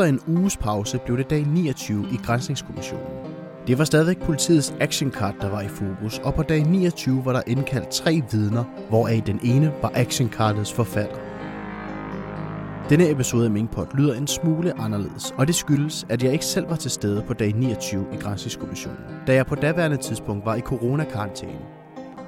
Efter 0.00 0.12
en 0.12 0.38
uges 0.38 0.56
pause 0.56 0.98
blev 0.98 1.16
det 1.18 1.30
dag 1.30 1.46
29 1.46 2.06
i 2.12 2.16
Grænsningskommissionen. 2.16 3.06
Det 3.66 3.78
var 3.78 3.84
stadigvæk 3.84 4.20
politiets 4.22 4.74
action 4.80 5.10
card, 5.12 5.34
der 5.40 5.50
var 5.50 5.60
i 5.60 5.68
fokus, 5.68 6.18
og 6.18 6.34
på 6.34 6.42
dag 6.42 6.62
29 6.62 7.24
var 7.24 7.32
der 7.32 7.42
indkaldt 7.46 7.88
tre 7.88 8.22
vidner, 8.32 8.64
hvoraf 8.88 9.22
den 9.26 9.40
ene 9.42 9.72
var 9.82 9.92
action 9.94 10.28
cardets 10.28 10.72
forfatter. 10.72 11.16
Denne 12.88 13.10
episode 13.10 13.44
af 13.44 13.50
Minkpot 13.50 13.94
lyder 13.94 14.14
en 14.14 14.26
smule 14.26 14.80
anderledes, 14.80 15.34
og 15.38 15.46
det 15.46 15.54
skyldes, 15.54 16.06
at 16.08 16.22
jeg 16.22 16.32
ikke 16.32 16.44
selv 16.44 16.70
var 16.70 16.76
til 16.76 16.90
stede 16.90 17.22
på 17.26 17.34
dag 17.34 17.52
29 17.52 18.06
i 18.12 18.16
Grænsningskommissionen, 18.16 19.00
da 19.26 19.34
jeg 19.34 19.46
på 19.46 19.54
daværende 19.54 19.96
tidspunkt 19.96 20.46
var 20.46 20.54
i 20.54 20.60
coronakarantæne. 20.60 21.79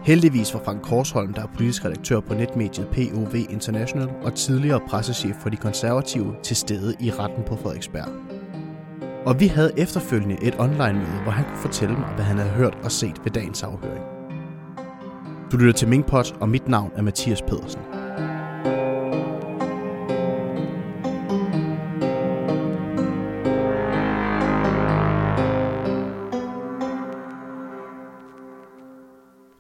Heldigvis 0.05 0.55
var 0.55 0.61
Frank 0.65 0.83
Korsholm, 0.83 1.35
der 1.35 1.43
er 1.43 1.47
politisk 1.47 1.85
redaktør 1.85 2.21
på 2.21 2.35
netmediet 2.35 2.89
POV 2.89 3.35
International 3.35 4.09
og 4.23 4.35
tidligere 4.35 4.81
pressechef 4.89 5.37
for 5.37 5.49
de 5.49 5.57
konservative, 5.57 6.35
til 6.43 6.57
stede 6.57 6.95
i 7.01 7.11
retten 7.11 7.45
på 7.47 7.57
Frederiksberg. 7.57 8.09
Og 9.27 9.41
vi 9.41 9.47
havde 9.47 9.73
efterfølgende 9.77 10.37
et 10.43 10.55
online-møde, 10.59 11.23
hvor 11.23 11.33
han 11.33 11.45
kunne 11.45 11.59
fortælle 11.59 11.95
mig, 11.95 12.09
hvad 12.15 12.25
han 12.25 12.39
havde 12.39 12.51
hørt 12.51 12.79
og 12.85 12.93
set 12.93 13.25
ved 13.25 13.33
dagens 13.33 13.63
afhøring. 13.63 14.05
Du 15.53 15.57
lytter 15.57 15.73
til 15.73 15.89
Minkpot, 15.89 16.37
og 16.41 16.49
mit 16.49 16.69
navn 16.69 16.93
er 16.97 17.03
Mathias 17.03 17.43
Pedersen. 17.43 17.81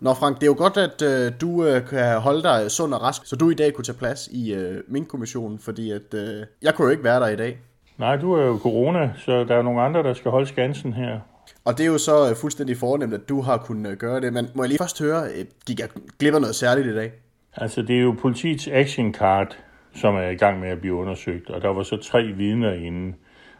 Nå 0.02 0.14
Frank, 0.14 0.36
det 0.36 0.42
er 0.42 0.46
jo 0.46 0.54
godt, 0.58 0.76
at 0.76 1.02
øh, 1.02 1.32
du 1.40 1.64
øh, 1.64 1.88
kan 1.88 2.20
holde 2.20 2.42
dig 2.42 2.70
sund 2.70 2.94
og 2.94 3.02
rask, 3.02 3.26
så 3.26 3.36
du 3.36 3.50
i 3.50 3.54
dag 3.54 3.72
kunne 3.72 3.84
tage 3.84 3.98
plads 3.98 4.28
i 4.32 4.54
øh, 4.54 4.82
Mink-kommissionen, 4.88 5.58
fordi 5.58 5.90
at, 5.90 6.14
øh, 6.14 6.46
jeg 6.62 6.74
kunne 6.74 6.86
jo 6.86 6.90
ikke 6.90 7.04
være 7.04 7.20
der 7.20 7.28
i 7.28 7.36
dag. 7.36 7.58
Nej, 7.98 8.16
du 8.16 8.32
er 8.32 8.46
jo 8.46 8.58
corona, 8.62 9.12
så 9.16 9.44
der 9.44 9.54
er 9.54 9.62
nogle 9.62 9.82
andre, 9.82 10.02
der 10.02 10.14
skal 10.14 10.30
holde 10.30 10.46
skansen 10.46 10.92
her. 10.92 11.20
Og 11.64 11.78
det 11.78 11.86
er 11.86 11.90
jo 11.90 11.98
så 11.98 12.30
øh, 12.30 12.36
fuldstændig 12.36 12.76
fornemt, 12.76 13.14
at 13.14 13.28
du 13.28 13.40
har 13.40 13.56
kunnet 13.56 13.90
øh, 13.90 13.96
gøre 13.96 14.20
det, 14.20 14.32
men 14.32 14.48
må 14.54 14.62
jeg 14.62 14.68
lige 14.68 14.78
først 14.78 15.00
høre, 15.02 15.22
øh, 15.24 15.44
gik 15.66 15.80
jeg 15.80 15.88
glip 16.18 16.34
af 16.34 16.40
noget 16.40 16.56
særligt 16.56 16.86
i 16.86 16.94
dag? 16.94 17.12
Altså, 17.56 17.82
det 17.82 17.96
er 17.96 18.02
jo 18.02 18.16
politiets 18.20 18.68
action 18.68 19.14
card, 19.14 19.56
som 19.94 20.14
er 20.14 20.28
i 20.28 20.36
gang 20.36 20.60
med 20.60 20.68
at 20.68 20.80
blive 20.80 20.94
undersøgt, 20.94 21.50
og 21.50 21.62
der 21.62 21.68
var 21.68 21.82
så 21.82 21.96
tre 21.96 22.22
vidner 22.22 22.72
inde, 22.72 23.14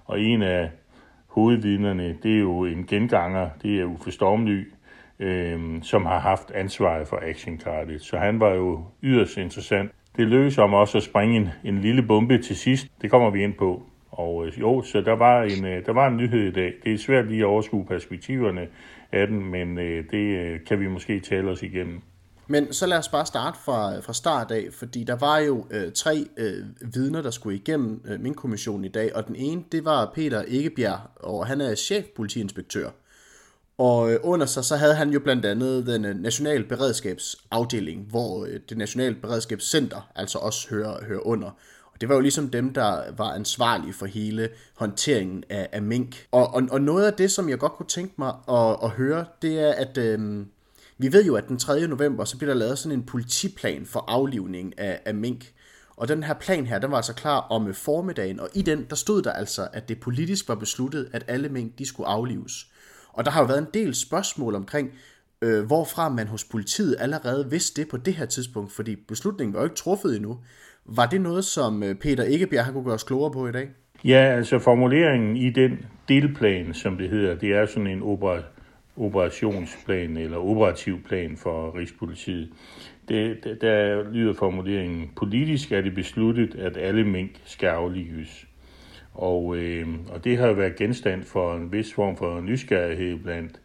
og 0.04 0.20
en 0.20 0.42
af 0.42 0.70
hovedvidnerne, 1.26 2.16
det 2.22 2.34
er 2.34 2.40
jo 2.40 2.64
en 2.64 2.86
genganger, 2.86 3.48
det 3.62 3.80
er 3.80 3.84
Uffe 3.84 4.10
Stormly, 4.10 4.71
øh, 5.22 5.82
som 5.82 6.06
har 6.06 6.18
haft 6.18 6.50
ansvaret 6.50 7.08
for 7.08 7.16
Action 7.16 7.30
actionkartet. 7.30 8.02
Så 8.02 8.16
han 8.16 8.40
var 8.40 8.50
jo 8.50 8.84
yderst 9.02 9.36
interessant. 9.36 9.90
Det 10.16 10.26
lykkedes 10.26 10.58
om 10.58 10.74
også 10.74 10.98
at 10.98 11.04
springe 11.04 11.36
en, 11.36 11.48
en 11.64 11.80
lille 11.80 12.02
bombe 12.02 12.42
til 12.42 12.56
sidst. 12.56 12.86
Det 13.02 13.10
kommer 13.10 13.30
vi 13.30 13.44
ind 13.44 13.54
på. 13.54 13.82
Og 14.10 14.46
øh, 14.46 14.60
jo, 14.60 14.82
så 14.82 15.00
der 15.00 15.12
var, 15.16 15.42
en, 15.42 15.64
øh, 15.64 15.86
der 15.86 15.92
var 15.92 16.08
en 16.08 16.16
nyhed 16.16 16.40
i 16.40 16.52
dag. 16.52 16.72
Det 16.84 16.92
er 16.92 16.98
svært 16.98 17.28
lige 17.28 17.40
at 17.40 17.46
overskue 17.46 17.84
perspektiverne 17.86 18.68
af 19.12 19.26
den, 19.26 19.44
men 19.50 19.78
øh, 19.78 20.04
det 20.10 20.36
øh, 20.38 20.60
kan 20.68 20.80
vi 20.80 20.88
måske 20.88 21.20
tale 21.20 21.50
os 21.50 21.62
igennem. 21.62 22.00
Men 22.46 22.72
så 22.72 22.86
lad 22.86 22.98
os 22.98 23.08
bare 23.08 23.26
starte 23.26 23.58
fra, 23.64 24.00
fra 24.00 24.12
start 24.12 24.50
af, 24.50 24.64
fordi 24.78 25.04
der 25.04 25.16
var 25.16 25.38
jo 25.38 25.66
øh, 25.70 25.92
tre 25.92 26.26
øh, 26.36 26.94
vidner, 26.94 27.22
der 27.22 27.30
skulle 27.30 27.56
igennem 27.56 28.02
øh, 28.08 28.20
min 28.20 28.34
kommission 28.34 28.84
i 28.84 28.88
dag, 28.88 29.16
og 29.16 29.26
den 29.26 29.36
ene, 29.36 29.64
det 29.72 29.84
var 29.84 30.12
Peter 30.14 30.42
Ikebjerg, 30.48 31.00
og 31.16 31.46
han 31.46 31.60
er 31.60 31.74
chefpolitiinspektør. 31.74 32.90
Og 33.78 34.12
øh, 34.12 34.20
under 34.22 34.46
sig, 34.46 34.64
så 34.64 34.76
havde 34.76 34.94
han 34.94 35.10
jo 35.10 35.20
blandt 35.20 35.44
andet 35.44 35.86
den 35.86 36.04
øh, 36.04 36.16
nationale 36.16 36.64
beredskabsafdeling, 36.64 38.06
hvor 38.10 38.44
øh, 38.44 38.60
det 38.68 38.78
nationale 38.78 39.14
beredskabscenter 39.14 40.10
altså 40.14 40.38
også 40.38 40.68
hører, 40.70 41.04
hører 41.04 41.26
under. 41.26 41.50
Og 41.94 42.00
det 42.00 42.08
var 42.08 42.14
jo 42.14 42.20
ligesom 42.20 42.48
dem, 42.48 42.74
der 42.74 43.12
var 43.16 43.32
ansvarlige 43.32 43.92
for 43.92 44.06
hele 44.06 44.48
håndteringen 44.74 45.44
af, 45.50 45.68
af 45.72 45.82
mink. 45.82 46.26
Og, 46.32 46.54
og, 46.54 46.62
og 46.70 46.80
noget 46.80 47.06
af 47.06 47.12
det, 47.12 47.30
som 47.30 47.48
jeg 47.48 47.58
godt 47.58 47.72
kunne 47.72 47.88
tænke 47.88 48.14
mig 48.18 48.34
at, 48.48 48.76
at 48.82 48.90
høre, 48.90 49.24
det 49.42 49.60
er, 49.60 49.72
at 49.72 49.98
øh, 49.98 50.46
vi 50.98 51.12
ved 51.12 51.24
jo, 51.24 51.34
at 51.34 51.48
den 51.48 51.58
3. 51.58 51.86
november, 51.86 52.24
så 52.24 52.36
bliver 52.38 52.52
der 52.52 52.58
lavet 52.58 52.78
sådan 52.78 52.98
en 52.98 53.06
politiplan 53.06 53.86
for 53.86 54.04
aflivning 54.08 54.78
af, 54.78 55.00
af 55.04 55.14
mink. 55.14 55.52
Og 55.96 56.08
den 56.08 56.22
her 56.22 56.34
plan 56.34 56.66
her, 56.66 56.78
den 56.78 56.90
var 56.90 56.96
altså 56.96 57.14
klar 57.14 57.40
om 57.40 57.74
formiddagen, 57.74 58.40
og 58.40 58.48
i 58.54 58.62
den, 58.62 58.86
der 58.90 58.96
stod 58.96 59.22
der 59.22 59.32
altså, 59.32 59.68
at 59.72 59.88
det 59.88 60.00
politisk 60.00 60.48
var 60.48 60.54
besluttet, 60.54 61.08
at 61.12 61.24
alle 61.28 61.48
mink, 61.48 61.78
de 61.78 61.86
skulle 61.86 62.08
aflives. 62.08 62.66
Og 63.12 63.24
der 63.24 63.30
har 63.30 63.40
jo 63.40 63.46
været 63.46 63.58
en 63.58 63.74
del 63.74 63.94
spørgsmål 63.94 64.54
omkring, 64.54 64.90
øh, 65.42 65.64
hvorfra 65.64 66.08
man 66.08 66.26
hos 66.26 66.44
politiet 66.44 66.96
allerede 66.98 67.50
vidste 67.50 67.80
det 67.80 67.90
på 67.90 67.96
det 67.96 68.14
her 68.14 68.26
tidspunkt, 68.26 68.72
fordi 68.72 68.96
beslutningen 68.96 69.54
var 69.54 69.60
jo 69.60 69.64
ikke 69.64 69.76
truffet 69.76 70.16
endnu. 70.16 70.38
Var 70.84 71.06
det 71.06 71.20
noget, 71.20 71.44
som 71.44 71.82
øh, 71.82 71.94
Peter 71.94 72.24
Ikebjerg 72.24 72.64
har 72.64 72.72
kunne 72.72 72.84
gøre 72.84 72.94
os 72.94 73.02
klogere 73.02 73.32
på 73.32 73.48
i 73.48 73.52
dag? 73.52 73.68
Ja, 74.04 74.36
altså 74.36 74.58
formuleringen 74.58 75.36
i 75.36 75.50
den 75.50 75.78
delplan, 76.08 76.74
som 76.74 76.98
det 76.98 77.10
hedder, 77.10 77.34
det 77.34 77.48
er 77.48 77.66
sådan 77.66 77.86
en 77.86 78.02
opera, 78.02 78.42
operationsplan 78.96 80.16
eller 80.16 80.36
operativ 80.36 81.02
plan 81.02 81.36
for 81.36 81.78
Rigspolitiet. 81.78 82.48
Det, 83.08 83.44
det, 83.44 83.58
der 83.60 84.10
lyder 84.12 84.32
formuleringen, 84.32 85.10
politisk 85.16 85.72
er 85.72 85.80
det 85.80 85.94
besluttet, 85.94 86.54
at 86.54 86.76
alle 86.76 87.04
mink 87.04 87.30
skal 87.44 87.66
aflives. 87.66 88.46
Og, 89.14 89.56
øh, 89.56 89.88
og 90.08 90.24
det 90.24 90.38
har 90.38 90.46
jo 90.46 90.52
været 90.52 90.76
genstand 90.76 91.24
for 91.24 91.54
en 91.54 91.72
vis 91.72 91.94
form 91.94 92.16
for 92.16 92.40
nysgerrighed 92.40 93.18
blandt, 93.18 93.60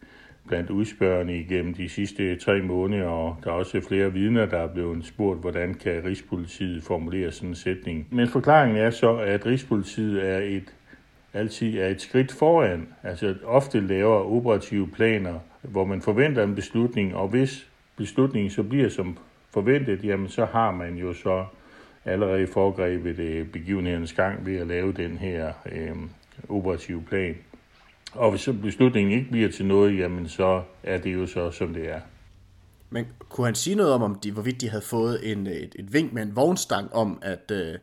blandt 0.48 0.70
udspørgerne 0.70 1.38
igennem 1.38 1.74
de 1.74 1.88
sidste 1.88 2.36
tre 2.36 2.62
måneder, 2.62 3.06
og 3.06 3.36
der 3.44 3.50
er 3.50 3.54
også 3.54 3.80
flere 3.80 4.12
vidner, 4.12 4.46
der 4.46 4.58
er 4.58 4.66
blevet 4.68 5.04
spurgt, 5.06 5.40
hvordan 5.40 5.74
kan 5.74 6.04
Rigspolitiet 6.04 6.82
formulere 6.82 7.30
sådan 7.30 7.48
en 7.48 7.54
sætning. 7.54 8.06
Men 8.10 8.28
forklaringen 8.28 8.78
er 8.78 8.90
så, 8.90 9.16
at 9.16 9.46
Rigspolitiet 9.46 10.28
er 10.28 10.38
et 10.38 10.74
altid 11.34 11.78
er 11.78 11.88
et 11.88 12.00
skridt 12.00 12.32
foran, 12.32 12.88
altså 13.02 13.34
ofte 13.44 13.80
laver 13.80 14.36
operative 14.36 14.88
planer, 14.88 15.38
hvor 15.62 15.84
man 15.84 16.02
forventer 16.02 16.44
en 16.44 16.54
beslutning, 16.54 17.14
og 17.14 17.28
hvis 17.28 17.70
beslutningen 17.96 18.50
så 18.50 18.62
bliver 18.62 18.88
som 18.88 19.18
forventet, 19.50 20.04
jamen 20.04 20.28
så 20.28 20.44
har 20.44 20.70
man 20.70 20.94
jo 20.94 21.12
så 21.12 21.44
allerede 22.08 22.46
foregrebet 22.46 23.18
øh, 23.18 23.46
begivenhedernes 23.46 24.12
gang 24.12 24.46
ved 24.46 24.56
at 24.56 24.66
lave 24.66 24.92
den 24.92 25.18
her 25.18 25.52
øh, 25.72 25.96
operative 26.48 27.02
plan. 27.02 27.34
Og 28.12 28.30
hvis 28.30 28.48
beslutningen 28.62 29.12
ikke 29.18 29.30
bliver 29.30 29.50
til 29.50 29.66
noget, 29.66 29.98
jamen 29.98 30.28
så 30.28 30.62
er 30.82 30.98
det 30.98 31.14
jo 31.14 31.26
så, 31.26 31.50
som 31.50 31.74
det 31.74 31.90
er. 31.90 32.00
Men 32.90 33.06
kunne 33.28 33.44
han 33.44 33.54
sige 33.54 33.76
noget 33.76 33.92
om, 33.92 34.02
om 34.02 34.14
de, 34.14 34.32
hvorvidt 34.32 34.60
de 34.60 34.68
havde 34.68 34.84
fået 34.84 35.32
en, 35.32 35.46
et, 35.46 35.76
et 35.78 35.92
vink 35.92 36.12
med 36.12 36.22
en 36.22 36.36
vognstang 36.36 36.92
om, 36.92 37.18
at 37.22 37.50
øh, 37.52 37.74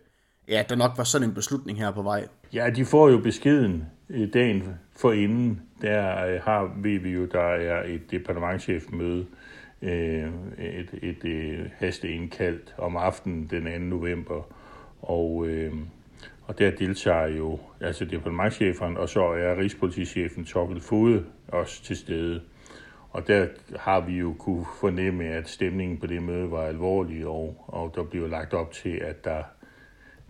ja, 0.47 0.64
der 0.69 0.75
nok 0.75 0.91
var 0.97 1.03
sådan 1.03 1.28
en 1.28 1.34
beslutning 1.34 1.78
her 1.78 1.91
på 1.91 2.02
vej? 2.02 2.28
Ja, 2.53 2.69
de 2.69 2.85
får 2.85 3.09
jo 3.09 3.18
beskeden 3.18 3.85
øh, 4.09 4.34
dagen 4.34 4.64
for 4.96 5.12
inden. 5.12 5.62
Der 5.81 6.25
øh, 6.25 6.41
har, 6.41 6.72
vi 6.81 7.09
jo, 7.09 7.25
der 7.25 7.41
er 7.41 7.84
et 7.84 8.12
departementchefmøde, 8.12 9.19
øh, 9.19 9.25
et, 9.85 10.90
et, 11.01 11.23
et 11.23 11.72
hasteindkaldt 11.79 12.75
om 12.78 12.97
aftenen 12.97 13.47
den 13.51 13.63
2. 13.63 13.96
november. 13.96 14.41
Og, 15.01 15.47
øh, 15.47 15.73
og 16.47 16.59
der 16.59 16.72
deltager 16.72 17.28
jo 17.28 17.59
altså 17.81 18.06
departementchefen, 18.06 18.97
og 18.97 19.09
så 19.09 19.23
er 19.23 19.57
Rigspolitichefen 19.57 20.46
Torkel 20.46 20.81
Fode 20.81 21.25
også 21.47 21.84
til 21.84 21.97
stede. 21.97 22.41
Og 23.12 23.28
der 23.28 23.47
har 23.75 24.00
vi 24.00 24.13
jo 24.13 24.35
kunne 24.40 24.66
fornemme, 24.79 25.23
at 25.23 25.50
stemningen 25.50 25.97
på 25.97 26.07
det 26.07 26.23
møde 26.23 26.52
var 26.52 26.62
alvorlig, 26.62 27.28
og, 27.28 27.66
og 27.67 27.91
der 27.96 28.03
bliver 28.03 28.28
lagt 28.28 28.53
op 28.53 28.72
til, 28.72 28.90
at 28.90 29.25
der 29.25 29.44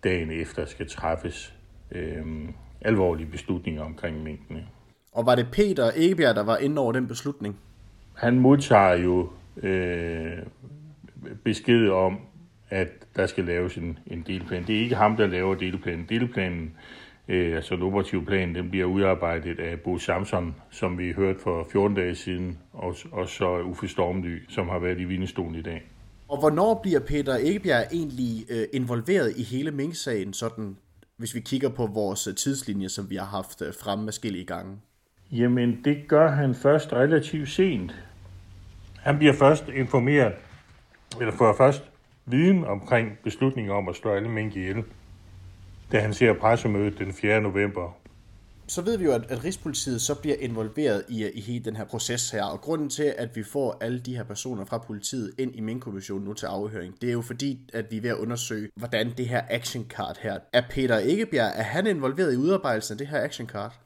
dagen 0.03 0.31
efter 0.31 0.65
skal 0.65 0.89
træffes 0.89 1.53
øh, 1.91 2.25
alvorlige 2.81 3.27
beslutninger 3.27 3.83
omkring 3.83 4.23
mængdene. 4.23 4.67
Og 5.11 5.25
var 5.25 5.35
det 5.35 5.47
Peter 5.51 5.91
Egebjerg, 5.95 6.35
der 6.35 6.43
var 6.43 6.57
inde 6.57 6.81
over 6.81 6.91
den 6.91 7.07
beslutning? 7.07 7.57
Han 8.15 8.39
modtager 8.39 8.93
jo 8.93 9.29
øh, 9.63 10.37
besked 11.43 11.89
om, 11.89 12.19
at 12.69 12.87
der 13.15 13.25
skal 13.25 13.45
laves 13.45 13.75
en, 13.75 13.99
en 14.07 14.23
delplan. 14.27 14.63
Det 14.67 14.75
er 14.75 14.79
ikke 14.79 14.95
ham, 14.95 15.17
der 15.17 15.27
laver 15.27 15.55
delplanen. 15.55 16.05
Delplanen, 16.09 16.71
øh, 17.27 17.55
altså 17.55 17.73
en 17.73 17.81
operativ 17.81 18.25
plan, 18.25 18.55
den 18.55 18.69
bliver 18.69 18.85
udarbejdet 18.85 19.59
af 19.59 19.79
Bo 19.79 19.97
Samson, 19.97 20.55
som 20.71 20.97
vi 20.97 21.11
hørte 21.11 21.39
for 21.39 21.67
14 21.71 21.97
dage 21.97 22.15
siden, 22.15 22.57
og, 22.73 22.95
og 23.11 23.29
så 23.29 23.61
Uffe 23.61 23.87
Stormly, 23.87 24.43
som 24.49 24.69
har 24.69 24.79
været 24.79 24.99
i 24.99 25.03
Vindestolen 25.03 25.55
i 25.55 25.61
dag. 25.61 25.83
Og 26.27 26.39
hvornår 26.39 26.79
bliver 26.83 26.99
Peter 26.99 27.33
Egebjerg 27.35 27.83
egentlig 27.93 28.45
øh, 28.49 28.67
involveret 28.73 29.33
i 29.37 29.43
hele 29.43 29.71
Mink-sagen, 29.71 30.33
sådan, 30.33 30.77
hvis 31.17 31.35
vi 31.35 31.39
kigger 31.39 31.69
på 31.69 31.85
vores 31.85 32.29
tidslinje, 32.37 32.89
som 32.89 33.09
vi 33.09 33.15
har 33.15 33.25
haft 33.25 33.61
øh, 33.61 33.73
fremme 33.83 34.05
forskellige 34.05 34.45
gange? 34.45 34.77
Jamen, 35.31 35.81
det 35.85 36.07
gør 36.07 36.31
han 36.31 36.55
først 36.55 36.93
relativt 36.93 37.49
sent. 37.49 37.95
Han 39.05 39.17
bliver 39.17 39.33
først 39.33 39.63
informeret, 39.67 40.33
eller 41.19 41.33
får 41.33 41.55
først 41.57 41.83
viden 42.25 42.63
omkring 42.63 43.11
beslutningen 43.23 43.73
om 43.73 43.89
at 43.89 43.95
slå 43.95 44.11
alle 44.11 44.29
mink 44.29 44.55
ihjel, 44.55 44.83
da 45.91 45.99
han 45.99 46.13
ser 46.13 46.33
pressemødet 46.33 46.99
den 46.99 47.13
4. 47.13 47.41
november. 47.41 47.97
så 48.67 48.81
ved 48.81 48.97
vi 48.97 49.05
jo, 49.05 49.11
at, 49.11 49.31
at 49.31 49.43
Rigspolitiet 49.43 50.01
så 50.01 50.15
bliver 50.15 50.35
involveret 50.39 51.03
i, 51.09 51.31
i 51.33 51.41
hele 51.41 51.65
den 51.65 51.75
her 51.75 51.83
proces 51.85 52.31
her, 52.31 52.43
og 52.43 52.61
grunden 52.61 52.89
til, 52.89 53.13
at 53.17 53.35
vi 53.35 53.43
får 53.43 53.77
alle 53.81 53.99
de 53.99 54.15
her 54.15 54.23
personer 54.23 54.65
fra 54.65 54.77
politiet 54.77 55.31
ind 55.37 55.55
i 55.55 55.61
min 55.61 55.79
kommission 55.79 56.21
nu 56.21 56.33
til 56.33 56.45
afhøring, 56.45 57.01
det 57.01 57.09
er 57.09 57.13
jo 57.13 57.21
fordi, 57.21 57.69
at 57.73 57.85
vi 57.91 57.97
er 57.97 58.01
ved 58.01 58.09
at 58.09 58.17
undersøge, 58.17 58.69
hvordan 58.75 59.13
det 59.17 59.27
her 59.27 59.41
action 59.49 59.85
card 59.89 60.17
her, 60.21 60.39
er 60.53 60.61
Peter 60.69 60.99
Ikebjerg, 60.99 61.51
er 61.55 61.63
han 61.63 61.87
involveret 61.87 62.33
i 62.33 62.37
udarbejdelsen 62.37 62.93
af 62.93 62.97
det 62.97 63.07
her 63.07 63.23
action 63.23 63.47
card? 63.47 63.84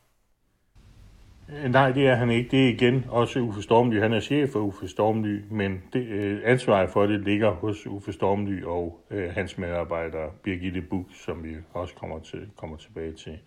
Øh, 1.57 1.72
nej, 1.72 1.92
det 1.92 2.07
er 2.07 2.16
han 2.16 2.30
ikke. 2.30 2.51
Det 2.51 2.66
er 2.66 2.69
igen 2.69 3.06
også 3.10 3.40
Uffe 3.40 3.62
Stormly. 3.62 4.00
Han 4.00 4.13
er 4.13 4.19
chef 4.19 4.50
for 4.50 4.60
Uffe 4.60 4.88
Stormly, 4.88 5.42
men 5.50 5.81
det, 5.94 6.07
øh, 6.07 6.42
ansvaret 6.44 6.90
for 6.90 7.06
det 7.06 7.22
ligger 7.22 7.51
hos 7.51 7.88
Uffe 7.88 8.13
Stormly 8.13 8.63
og 8.63 9.00
øh, 9.12 9.31
hans 9.34 9.57
medarbejder 9.57 10.30
Birgitte 10.44 10.81
Buk, 10.81 11.06
som 11.13 11.44
vi 11.44 11.56
også 11.74 11.96
kommer, 11.96 12.19
til, 12.19 12.48
kommer 12.56 12.78
tilbage 12.78 13.12
til. 13.12 13.40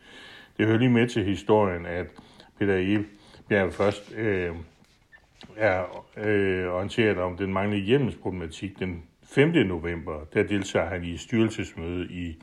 Det 0.59 0.67
hører 0.67 0.79
lige 0.79 0.91
med 0.91 1.09
til 1.09 1.25
historien, 1.25 1.87
at 1.87 2.07
Peter 2.59 2.77
Ebjerg 2.79 3.73
først 3.73 4.13
øh, 4.17 4.51
er 5.57 6.07
øh, 6.17 6.73
orienteret 6.73 7.19
om 7.19 7.37
den 7.37 7.53
manglende 7.53 7.87
hjemmesproblematik 7.87 8.79
den 8.79 9.03
5. 9.25 9.49
november. 9.49 10.21
Der 10.35 10.43
deltager 10.43 10.87
han 10.87 11.05
i 11.05 11.17
styrelsesmøde 11.17 12.07
i, 12.11 12.37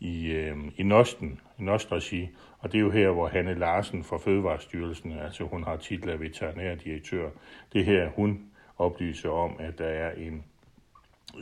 i, 0.00 0.32
øh, 0.32 0.56
i 0.76 0.82
Nosten, 0.82 1.40
i 1.58 1.62
Nostregi, 1.62 2.28
og 2.64 2.72
det 2.72 2.78
er 2.78 2.82
jo 2.82 2.90
her, 2.90 3.10
hvor 3.10 3.28
Hanne 3.28 3.54
Larsen 3.54 4.04
fra 4.04 4.18
Fødevarestyrelsen, 4.18 5.12
altså 5.12 5.44
hun 5.44 5.64
har 5.64 5.76
titel 5.76 6.10
af 6.10 6.20
veterinærdirektør, 6.20 7.30
det 7.72 7.80
er 7.80 7.84
her, 7.84 8.10
hun 8.16 8.40
oplyser 8.78 9.30
om, 9.30 9.56
at 9.58 9.78
der 9.78 9.86
er 9.86 10.12
en, 10.12 10.44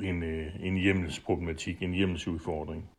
en, 0.03 0.23
øh, 0.23 0.47
en 0.61 0.77
hjemmelsproblematik, 0.77 1.83
en 1.83 1.93
hjemmelsudfordring. 1.93 2.91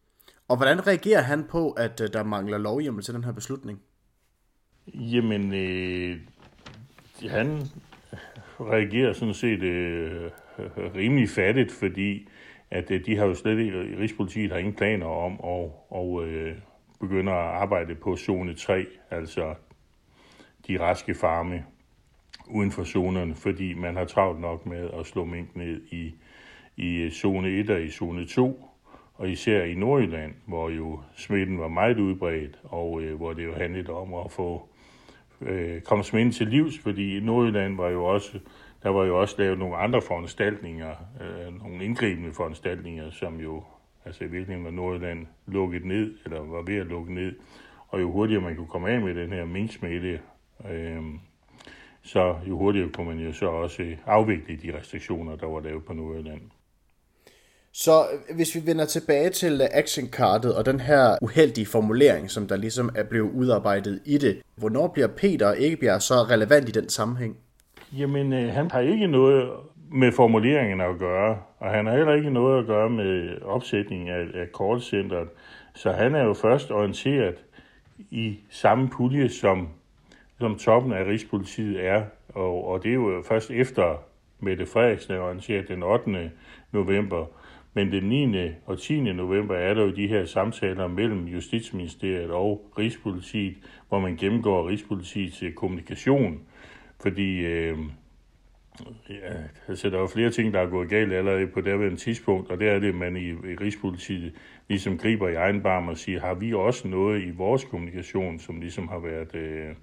Og 0.47 0.57
hvordan 0.57 0.87
reagerer 0.87 1.21
han 1.21 1.43
på, 1.43 1.71
at 1.71 2.01
øh, 2.01 2.13
der 2.13 2.23
mangler 2.23 2.57
lovhjemmel 2.57 3.03
til 3.03 3.13
den 3.13 3.23
her 3.23 3.31
beslutning? 3.31 3.81
Jamen, 4.87 5.53
øh, 5.53 6.17
han 7.29 7.61
reagerer 8.59 9.13
sådan 9.13 9.33
set 9.33 9.63
øh, 9.63 10.31
rimelig 10.95 11.29
fattigt, 11.29 11.71
fordi 11.71 12.29
at 12.71 12.91
øh, 12.91 13.05
de 13.05 13.17
har 13.17 13.25
jo 13.25 13.35
slet 13.35 13.59
ikke, 13.59 13.97
Rigspolitiet 13.99 14.51
har 14.51 14.57
ingen 14.57 14.73
planer 14.73 15.05
om 15.05 15.33
at 15.33 15.71
og, 15.89 16.27
øh, 16.27 16.55
begynder 17.07 17.33
at 17.33 17.61
arbejde 17.61 17.95
på 17.95 18.17
zone 18.17 18.53
3, 18.53 18.85
altså 19.11 19.55
de 20.67 20.79
raske 20.79 21.15
farme 21.15 21.65
uden 22.47 22.71
for 22.71 22.83
zonerne, 22.83 23.35
fordi 23.35 23.73
man 23.73 23.95
har 23.95 24.05
travlt 24.05 24.41
nok 24.41 24.65
med 24.65 24.89
at 24.99 25.05
slå 25.05 25.25
mink 25.25 25.55
ned 25.55 25.81
i, 25.91 26.15
i 26.77 27.09
zone 27.09 27.49
1 27.49 27.69
og 27.69 27.81
i 27.81 27.89
zone 27.89 28.25
2, 28.25 28.69
og 29.13 29.29
især 29.29 29.63
i 29.63 29.73
Nordjylland, 29.73 30.33
hvor 30.45 30.69
jo 30.69 30.99
smitten 31.15 31.59
var 31.59 31.67
meget 31.67 31.99
udbredt, 31.99 32.59
og 32.63 33.01
øh, 33.01 33.15
hvor 33.15 33.33
det 33.33 33.45
jo 33.45 33.53
handlede 33.53 33.89
om 33.93 34.13
at 34.13 34.31
få 34.31 34.69
øh, 35.41 35.81
komme 35.81 36.03
smitten 36.03 36.31
til 36.31 36.47
livs, 36.47 36.79
fordi 36.79 37.17
i 37.17 37.19
Nordjylland 37.19 37.77
var 37.77 37.89
jo 37.89 38.05
også, 38.05 38.39
der 38.83 38.89
var 38.89 39.05
jo 39.05 39.19
også 39.19 39.35
lavet 39.37 39.59
nogle 39.59 39.75
andre 39.77 40.01
foranstaltninger, 40.01 40.91
øh, 41.21 41.63
nogle 41.63 41.85
indgribende 41.85 42.33
foranstaltninger, 42.33 43.11
som 43.11 43.39
jo 43.39 43.63
altså 44.05 44.23
i 44.23 44.27
virkeligheden 44.27 44.65
var 44.65 44.71
Nordjylland 44.71 45.27
lukket 45.47 45.85
ned, 45.85 46.13
eller 46.25 46.39
var 46.39 46.61
ved 46.61 46.75
at 46.75 46.85
lukke 46.85 47.13
ned, 47.13 47.33
og 47.87 48.01
jo 48.01 48.11
hurtigere 48.11 48.41
man 48.41 48.55
kunne 48.55 48.67
komme 48.67 48.89
af 48.89 49.01
med 49.01 49.15
den 49.15 49.33
her 49.33 49.45
minksmitte, 49.45 50.19
øh, 50.71 51.01
så 52.03 52.35
jo 52.47 52.57
hurtigere 52.57 52.89
kunne 52.89 53.07
man 53.07 53.19
jo 53.19 53.33
så 53.33 53.45
også 53.45 53.95
afvikle 54.05 54.55
de 54.63 54.77
restriktioner, 54.77 55.35
der 55.35 55.47
var 55.47 55.59
lavet 55.59 55.85
på 55.85 55.93
Nordjylland. 55.93 56.41
Så 57.75 58.07
hvis 58.35 58.55
vi 58.55 58.61
vender 58.65 58.85
tilbage 58.85 59.29
til 59.29 59.61
actionkartet 59.71 60.55
og 60.55 60.65
den 60.65 60.79
her 60.79 61.17
uheldige 61.21 61.65
formulering, 61.65 62.31
som 62.31 62.47
der 62.47 62.55
ligesom 62.55 62.89
er 62.95 63.03
blevet 63.03 63.31
udarbejdet 63.31 64.01
i 64.05 64.17
det, 64.17 64.41
hvornår 64.55 64.87
bliver 64.87 65.07
Peter 65.07 65.47
Egebjerg 65.47 66.01
så 66.01 66.13
relevant 66.13 66.69
i 66.69 66.71
den 66.71 66.89
sammenhæng? 66.89 67.37
Jamen, 67.97 68.33
øh, 68.33 68.53
han 68.53 68.71
har 68.71 68.79
ikke 68.79 69.07
noget 69.07 69.49
med 69.95 70.11
formuleringen 70.11 70.81
at 70.81 70.97
gøre, 70.99 71.37
og 71.59 71.71
han 71.71 71.85
har 71.85 71.95
heller 71.97 72.13
ikke 72.13 72.29
noget 72.29 72.59
at 72.59 72.65
gøre 72.65 72.89
med 72.89 73.41
opsætningen 73.41 74.07
af, 74.07 74.25
af 74.33 74.47
callcenteret. 74.57 75.29
Så 75.75 75.91
han 75.91 76.15
er 76.15 76.23
jo 76.23 76.33
først 76.33 76.71
orienteret 76.71 77.35
i 78.11 78.39
samme 78.49 78.89
pulje, 78.89 79.29
som, 79.29 79.67
som 80.39 80.57
toppen 80.57 80.93
af 80.93 81.05
Rigspolitiet 81.05 81.85
er, 81.85 82.03
og, 82.29 82.67
og 82.67 82.83
det 82.83 82.89
er 82.89 82.93
jo 82.93 83.23
først 83.27 83.51
efter 83.51 83.95
Mette 84.39 84.65
Frederiksen 84.65 85.13
er 85.13 85.19
orienteret 85.19 85.67
den 85.67 85.83
8. 85.83 86.31
november, 86.71 87.25
men 87.73 87.91
den 87.91 88.03
9. 88.03 88.51
og 88.65 88.79
10. 88.79 88.99
november 89.01 89.55
er 89.55 89.73
der 89.73 89.81
jo 89.81 89.91
de 89.91 90.07
her 90.07 90.25
samtaler 90.25 90.87
mellem 90.87 91.25
Justitsministeriet 91.25 92.31
og 92.31 92.71
Rigspolitiet, 92.77 93.55
hvor 93.89 93.99
man 93.99 94.15
gennemgår 94.15 94.69
Rigspolitiets 94.69 95.43
kommunikation. 95.55 96.39
Fordi 96.99 97.39
øh, 97.39 97.77
ja, 99.09 99.33
altså, 99.67 99.89
der 99.89 99.95
er 99.95 100.01
jo 100.01 100.07
flere 100.07 100.29
ting, 100.29 100.53
der 100.53 100.59
er 100.59 100.69
gået 100.69 100.89
galt 100.89 101.13
allerede 101.13 101.47
på 101.47 101.61
det 101.61 101.99
tidspunkt, 101.99 102.51
og 102.51 102.59
det 102.59 102.69
er 102.69 102.79
det, 102.79 102.89
at 102.89 102.95
man 102.95 103.17
i, 103.17 103.29
i 103.29 103.55
Rigspolitiet 103.61 104.33
ligesom 104.69 104.97
griber 104.97 105.29
i 105.29 105.33
egen 105.33 105.61
barm 105.61 105.87
og 105.87 105.97
siger, 105.97 106.19
har 106.19 106.33
vi 106.33 106.53
også 106.53 106.87
noget 106.87 107.23
i 107.23 107.29
vores 107.29 107.63
kommunikation, 107.63 108.39
som 108.39 108.59
ligesom 108.59 108.87
har 108.87 108.99
været, 108.99 109.35
øh, 109.35 109.75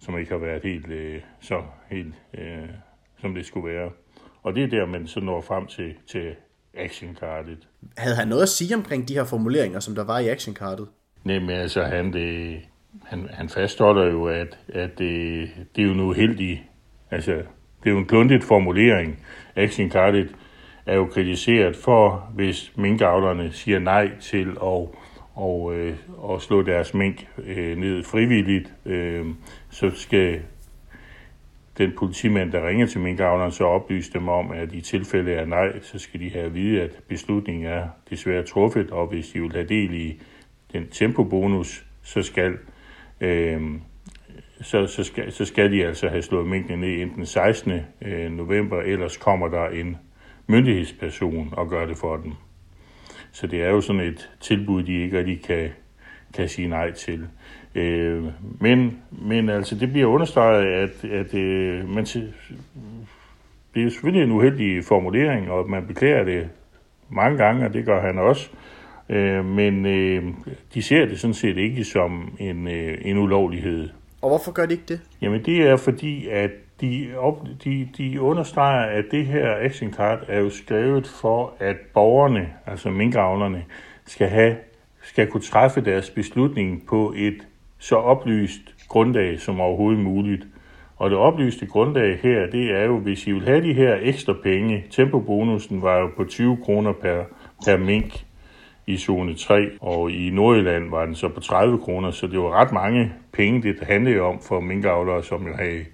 som 0.00 0.18
ikke 0.18 0.30
har 0.30 0.38
været 0.38 0.62
helt 0.62 0.88
øh, 0.88 1.20
så 1.40 1.62
helt, 1.90 2.14
øh, 2.34 2.68
som 3.20 3.34
det 3.34 3.46
skulle 3.46 3.72
være. 3.74 3.90
Og 4.42 4.54
det 4.54 4.62
er 4.62 4.68
der, 4.68 4.86
man 4.86 5.06
så 5.06 5.20
når 5.20 5.40
frem 5.40 5.66
til, 5.66 5.94
til 6.06 6.34
actionkartet. 6.74 7.68
Havde 7.96 8.16
han 8.16 8.28
noget 8.28 8.42
at 8.42 8.48
sige 8.48 8.74
omkring 8.74 9.08
de 9.08 9.14
her 9.14 9.24
formuleringer, 9.24 9.80
som 9.80 9.94
der 9.94 10.04
var 10.04 10.18
i 10.18 10.28
actionkartet? 10.28 10.88
Nej, 11.24 11.38
men 11.38 11.50
altså, 11.50 11.82
han, 11.84 12.12
det, 12.12 12.60
han, 13.04 13.28
han 13.30 13.48
fastholder 13.48 14.04
jo, 14.04 14.24
at, 14.24 14.58
at 14.68 14.98
det, 14.98 15.50
det 15.76 15.84
er 15.84 15.88
jo 15.88 15.94
noget 15.94 16.10
uheldigt. 16.10 16.60
Altså, 17.10 17.42
det 17.84 17.90
er 17.90 17.90
jo 17.90 17.98
en 17.98 18.06
kluntet 18.06 18.44
formulering. 18.44 19.18
Actionkartet 19.56 20.36
er 20.86 20.94
jo 20.94 21.06
kritiseret 21.06 21.76
for, 21.76 22.30
hvis 22.34 22.72
minkavlerne 22.76 23.52
siger 23.52 23.78
nej 23.78 24.10
til 24.20 24.50
at 24.62 24.88
og, 25.34 25.74
øh, 25.74 25.96
og 26.18 26.42
slå 26.42 26.62
deres 26.62 26.94
mink 26.94 27.26
øh, 27.46 27.78
ned 27.78 28.04
frivilligt, 28.04 28.74
øh, 28.86 29.26
så 29.70 29.90
skal 29.94 30.40
den 31.78 31.92
politimand, 31.98 32.52
der 32.52 32.68
ringer 32.68 32.86
til 32.86 33.00
minkavleren, 33.00 33.52
så 33.52 33.64
oplyse 33.64 34.12
dem 34.12 34.28
om, 34.28 34.50
at 34.50 34.72
i 34.72 34.80
tilfælde 34.80 35.32
af 35.32 35.48
nej, 35.48 35.80
så 35.82 35.98
skal 35.98 36.20
de 36.20 36.30
have 36.30 36.44
at 36.44 36.54
vide, 36.54 36.82
at 36.82 36.90
beslutningen 37.08 37.66
er 37.66 37.88
desværre 38.10 38.42
truffet, 38.42 38.90
og 38.90 39.06
hvis 39.06 39.28
de 39.28 39.40
vil 39.40 39.52
have 39.52 39.66
del 39.66 39.94
i 39.94 40.20
den 40.72 40.88
tempobonus, 40.88 41.86
så 42.02 42.22
skal, 42.22 42.58
øh, 43.20 43.62
så, 44.62 44.86
så, 44.86 45.04
skal, 45.04 45.32
så 45.32 45.44
skal 45.44 45.72
de 45.72 45.86
altså 45.86 46.08
have 46.08 46.22
slået 46.22 46.46
minkene 46.46 46.76
ned 46.76 46.88
inden 46.88 47.16
den 47.16 47.26
16. 47.26 47.72
Øh, 48.02 48.30
november, 48.30 48.80
ellers 48.80 49.16
kommer 49.16 49.48
der 49.48 49.66
en 49.68 49.96
myndighedsperson 50.46 51.48
og 51.52 51.68
gør 51.68 51.86
det 51.86 51.96
for 51.96 52.16
dem. 52.16 52.32
Så 53.32 53.46
det 53.46 53.62
er 53.62 53.68
jo 53.68 53.80
sådan 53.80 54.02
et 54.02 54.30
tilbud, 54.40 54.82
de 54.82 55.02
ikke 55.02 55.18
rigtig 55.18 55.42
kan, 55.42 55.68
kan 56.34 56.48
sige 56.48 56.68
nej 56.68 56.90
til. 56.90 57.26
Øh, 57.74 58.24
men, 58.60 58.98
men 59.10 59.48
altså, 59.48 59.74
det 59.74 59.92
bliver 59.92 60.06
understreget, 60.06 60.64
at, 60.64 61.10
at 61.10 61.34
øh, 61.34 61.88
man, 61.88 62.04
det 63.74 63.84
er 63.84 63.90
selvfølgelig 63.90 64.24
en 64.24 64.32
uheldig 64.32 64.84
formulering, 64.84 65.50
og 65.50 65.70
man 65.70 65.86
beklager 65.86 66.24
det 66.24 66.48
mange 67.08 67.38
gange, 67.38 67.66
og 67.66 67.74
det 67.74 67.84
gør 67.84 68.00
han 68.00 68.18
også. 68.18 68.50
Øh, 69.08 69.44
men 69.44 69.86
øh, 69.86 70.24
de 70.74 70.82
ser 70.82 71.06
det 71.06 71.20
sådan 71.20 71.34
set 71.34 71.56
ikke 71.56 71.84
som 71.84 72.36
en, 72.38 72.68
øh, 72.68 72.98
en 73.02 73.18
ulovlighed. 73.18 73.88
Og 74.22 74.28
hvorfor 74.28 74.52
gør 74.52 74.66
de 74.66 74.72
ikke 74.72 74.84
det? 74.88 75.00
Jamen 75.20 75.44
det 75.44 75.68
er 75.68 75.76
fordi, 75.76 76.28
at 76.28 76.50
de, 76.80 77.14
op, 77.16 77.46
de, 77.64 77.88
de 77.98 78.20
understreger, 78.20 78.98
at 78.98 79.04
det 79.10 79.26
her 79.26 79.56
action 79.60 79.92
card 79.92 80.18
er 80.28 80.40
jo 80.40 80.50
skrevet 80.50 81.06
for, 81.06 81.54
at 81.58 81.76
borgerne, 81.94 82.52
altså 82.66 82.90
minkavlerne, 82.90 83.64
skal 84.06 84.28
have 84.28 84.56
skal 85.02 85.26
kunne 85.26 85.42
træffe 85.42 85.80
deres 85.80 86.10
beslutning 86.10 86.86
på 86.86 87.14
et 87.16 87.46
så 87.78 87.96
oplyst 87.96 88.74
grundlag 88.88 89.40
som 89.40 89.60
overhovedet 89.60 90.04
muligt. 90.04 90.46
Og 90.96 91.10
det 91.10 91.18
oplyste 91.18 91.66
grundlag 91.66 92.18
her, 92.22 92.46
det 92.46 92.70
er 92.70 92.84
jo, 92.84 92.98
hvis 92.98 93.26
I 93.26 93.32
vil 93.32 93.44
have 93.44 93.62
de 93.62 93.72
her 93.72 93.98
ekstra 94.02 94.32
penge, 94.42 94.84
tempobonusen 94.90 95.82
var 95.82 95.98
jo 95.98 96.10
på 96.16 96.24
20 96.24 96.58
kroner 96.64 96.92
per, 96.92 97.24
per 97.64 97.76
mink 97.76 98.24
i 98.90 98.96
zone 98.96 99.34
3, 99.34 99.70
og 99.80 100.10
i 100.10 100.30
Nordjylland 100.30 100.90
var 100.90 101.04
den 101.06 101.14
så 101.14 101.28
på 101.28 101.40
30 101.40 101.78
kroner, 101.78 102.10
så 102.10 102.26
det 102.26 102.38
var 102.38 102.50
ret 102.60 102.72
mange 102.72 103.12
penge, 103.32 103.62
det 103.62 103.80
handlede 103.82 104.20
om 104.20 104.40
for 104.40 104.60
minkavlere, 104.60 105.22
som 105.22 105.46
jo 105.46 105.54
havde 105.54 105.84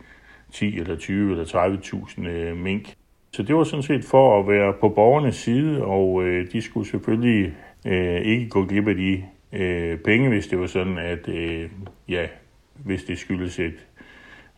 10 0.53 0.79
eller 0.79 0.97
20 0.97 1.31
eller 1.31 1.45
30.000 1.45 2.29
øh, 2.29 2.57
mink. 2.57 2.95
Så 3.33 3.43
det 3.43 3.57
var 3.57 3.65
sådan 3.65 3.83
set 3.83 4.05
for 4.05 4.41
at 4.41 4.49
være 4.49 4.73
på 4.81 4.89
borgernes 4.89 5.37
side, 5.37 5.85
og 5.85 6.25
øh, 6.25 6.53
de 6.53 6.63
skulle 6.63 6.89
selvfølgelig 6.89 7.55
øh, 7.87 8.21
ikke 8.21 8.49
gå 8.49 8.65
glip 8.65 8.89
af 8.89 8.95
de 8.95 9.25
øh, 9.53 9.99
penge, 9.99 10.29
hvis 10.29 10.47
det 10.47 10.61
var 10.61 10.67
sådan, 10.67 10.99
at 10.99 11.29
øh, 11.29 11.71
ja, 12.09 12.27
hvis 12.75 13.05
det 13.05 13.19
skyldes 13.19 13.59
et, 13.59 13.87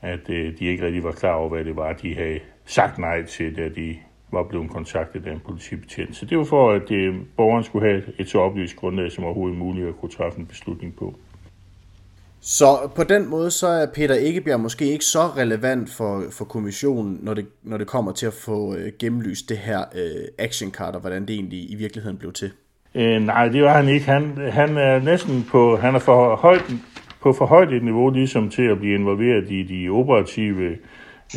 at 0.01 0.31
øh, 0.31 0.59
de 0.59 0.65
ikke 0.65 0.85
rigtig 0.85 1.05
var 1.05 1.13
klar 1.13 1.33
over, 1.33 1.49
hvad 1.49 1.65
det 1.65 1.77
var, 1.77 1.93
de 1.93 2.15
havde 2.15 2.41
sagt 2.65 2.99
nej 2.99 3.23
til, 3.23 3.57
da 3.57 3.69
de 3.69 3.97
var 4.33 4.43
blevet 4.43 4.71
kontaktet 4.71 5.27
af 5.27 5.33
en 5.33 5.41
politibetjent. 5.47 6.17
Så 6.17 6.27
det 6.27 6.39
var 6.39 6.45
for, 6.45 6.71
at 6.71 6.91
øh, 6.91 7.15
borgeren 7.37 7.65
skulle 7.65 7.89
have 7.89 8.03
et 8.19 8.29
så 8.29 8.39
oplyst 8.39 8.77
grundlag 8.77 9.13
som 9.13 9.25
overhovedet 9.25 9.59
muligt 9.59 9.89
at 9.89 9.95
kunne 10.01 10.11
træffe 10.11 10.39
en 10.39 10.47
beslutning 10.47 10.97
på. 10.97 11.15
Så 12.41 12.91
på 12.97 13.05
den 13.05 13.29
måde, 13.29 13.51
så 13.51 13.67
er 13.67 13.87
Peter 13.95 14.15
Ikebjerg 14.15 14.61
måske 14.61 14.85
ikke 14.85 15.05
så 15.05 15.21
relevant 15.37 15.91
for, 15.91 16.23
for 16.31 16.45
kommissionen, 16.45 17.19
når 17.23 17.35
det, 17.35 17.47
når 17.63 17.79
det 17.79 17.87
kommer 17.87 18.13
til 18.13 18.27
at 18.27 18.33
få 18.33 18.75
øh, 18.75 18.93
gennemlyst 18.99 19.49
det 19.49 19.59
her 19.59 19.81
øh, 19.95 20.29
action 20.39 20.71
card, 20.71 20.95
og 20.95 21.01
hvordan 21.01 21.23
det 21.23 21.35
egentlig 21.35 21.71
i 21.71 21.75
virkeligheden 21.75 22.19
blev 22.19 22.33
til. 22.33 22.51
Øh, 22.95 23.23
nej, 23.23 23.49
det 23.49 23.63
var 23.63 23.73
han 23.73 23.89
ikke. 23.89 24.07
Han, 24.07 24.37
han 24.51 24.77
er 24.77 24.99
næsten 24.99 25.47
på, 25.51 25.77
han 25.77 25.95
er 25.95 25.99
for 25.99 26.37
højt, 26.37 26.65
på 27.21 27.33
for 27.33 27.47
højt 27.47 27.73
et 27.73 27.85
niveau, 27.85 28.11
ligesom 28.11 28.51
til 28.51 28.63
at 28.63 28.79
blive 28.79 28.95
involveret 28.95 29.51
i 29.51 29.63
de 29.63 29.89
operative 29.89 30.77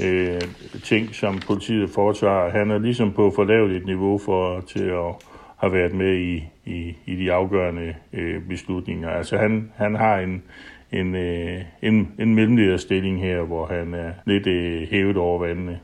øh, 0.04 0.42
ting, 0.84 1.16
som 1.16 1.40
politiet 1.40 1.90
foretager. 1.90 2.50
Han 2.50 2.72
er 2.72 2.78
ligesom 2.78 3.14
på 3.14 3.32
for 3.36 3.44
lavt 3.44 3.72
et 3.72 3.86
niveau 3.86 4.18
for 4.18 4.62
til 4.62 4.84
at 4.84 5.16
have 5.58 5.74
været 5.74 5.94
med 5.94 6.18
i, 6.18 6.44
i, 6.66 6.96
i 7.06 7.16
de 7.16 7.32
afgørende 7.32 7.96
øh, 8.14 8.42
beslutninger. 8.50 9.10
Altså 9.10 9.38
han, 9.38 9.72
han 9.76 9.96
har 9.96 10.20
en, 10.20 10.44
en, 10.92 11.16
øh, 11.16 11.62
en, 11.82 12.12
en 12.20 12.36
mellemlederstilling 12.36 13.22
her, 13.22 13.42
hvor 13.42 13.66
han 13.66 13.94
er 13.94 14.12
lidt 14.26 14.48
øh, 14.48 14.88
hævet 14.92 15.18
over 15.18 15.40
vandene. 15.40 15.80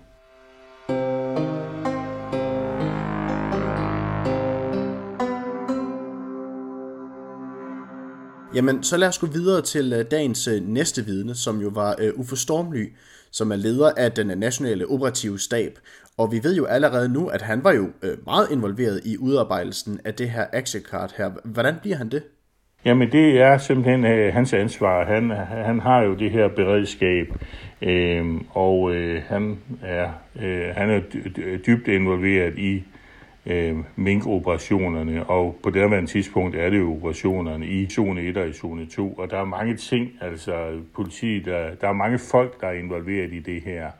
Jamen, 8.57 8.83
så 8.83 8.97
lad 8.97 9.07
os 9.07 9.19
gå 9.19 9.27
videre 9.27 9.61
til 9.61 9.93
øh, 9.93 10.05
dagens 10.11 10.47
øh, 10.47 10.67
næste 10.67 11.05
vidne, 11.05 11.35
som 11.35 11.61
jo 11.61 11.69
var 11.69 11.95
øh, 11.99 12.19
Uffe 12.19 12.35
Stormly, 12.35 12.85
som 13.37 13.51
er 13.51 13.55
leder 13.55 13.91
af 13.97 14.11
den 14.11 14.27
nationale 14.37 14.85
operative 14.89 15.39
stab. 15.39 15.73
Og 16.17 16.31
vi 16.31 16.39
ved 16.43 16.55
jo 16.55 16.65
allerede 16.65 17.09
nu, 17.09 17.27
at 17.27 17.41
han 17.41 17.63
var 17.63 17.73
jo 17.73 17.85
øh, 18.03 18.17
meget 18.25 18.47
involveret 18.51 19.01
i 19.05 19.17
udarbejdelsen 19.17 19.99
af 20.05 20.13
det 20.13 20.29
her 20.29 20.45
action 20.53 20.81
card 20.81 21.13
her. 21.17 21.29
Hvordan 21.45 21.75
bliver 21.81 21.97
han 21.97 22.09
det? 22.09 22.23
Jamen, 22.85 23.11
det 23.11 23.41
er 23.41 23.57
simpelthen 23.57 24.05
øh, 24.05 24.33
hans 24.33 24.53
ansvar. 24.53 25.05
Han, 25.05 25.29
han 25.65 25.79
har 25.79 26.01
jo 26.01 26.15
det 26.15 26.31
her 26.31 26.47
beredskab, 26.47 27.27
øh, 27.81 28.25
og 28.49 28.95
øh, 28.95 29.21
han 29.27 29.57
er, 29.83 30.09
øh, 30.41 30.75
han 30.75 30.89
er 30.89 31.01
dybt 31.67 31.87
involveret 31.87 32.57
i 32.57 32.83
øh, 33.47 33.77
minkoperationerne, 33.95 35.29
og 35.29 35.59
på 35.63 35.69
det 35.69 35.89
her 35.89 36.05
tidspunkt 36.05 36.55
er 36.55 36.69
det 36.69 36.79
jo 36.79 36.95
operationerne 36.95 37.67
i 37.67 37.89
zone 37.89 38.21
1 38.21 38.37
og 38.37 38.49
i 38.49 38.53
zone 38.53 38.85
2, 38.85 39.13
og 39.13 39.29
der 39.29 39.37
er 39.37 39.45
mange 39.45 39.75
ting, 39.75 40.11
altså 40.21 40.79
politi, 40.93 41.39
der, 41.39 41.75
der 41.75 41.87
er 41.87 41.93
mange 41.93 42.19
folk, 42.19 42.61
der 42.61 42.67
er 42.67 42.73
involveret 42.73 43.33
i 43.33 43.39
det 43.39 43.61
her. 43.61 43.91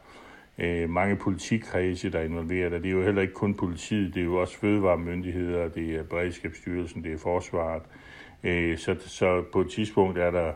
Øh, 0.59 0.89
mange 0.89 1.15
politikredse, 1.15 2.11
der 2.11 2.19
er 2.19 2.23
involveret, 2.23 2.73
og 2.73 2.79
det 2.79 2.87
er 2.87 2.93
jo 2.93 3.03
heller 3.03 3.21
ikke 3.21 3.33
kun 3.33 3.53
politiet, 3.53 4.13
det 4.13 4.19
er 4.19 4.25
jo 4.25 4.35
også 4.35 4.57
fødevaremyndigheder, 4.57 5.67
det 5.67 5.95
er 5.95 6.03
Beredskabsstyrelsen, 6.03 7.03
det 7.03 7.13
er 7.13 7.17
Forsvaret. 7.17 7.83
Øh, 8.43 8.77
så, 8.77 8.95
så 8.99 9.43
på 9.53 9.61
et 9.61 9.69
tidspunkt 9.69 10.17
er 10.17 10.31
der, 10.31 10.51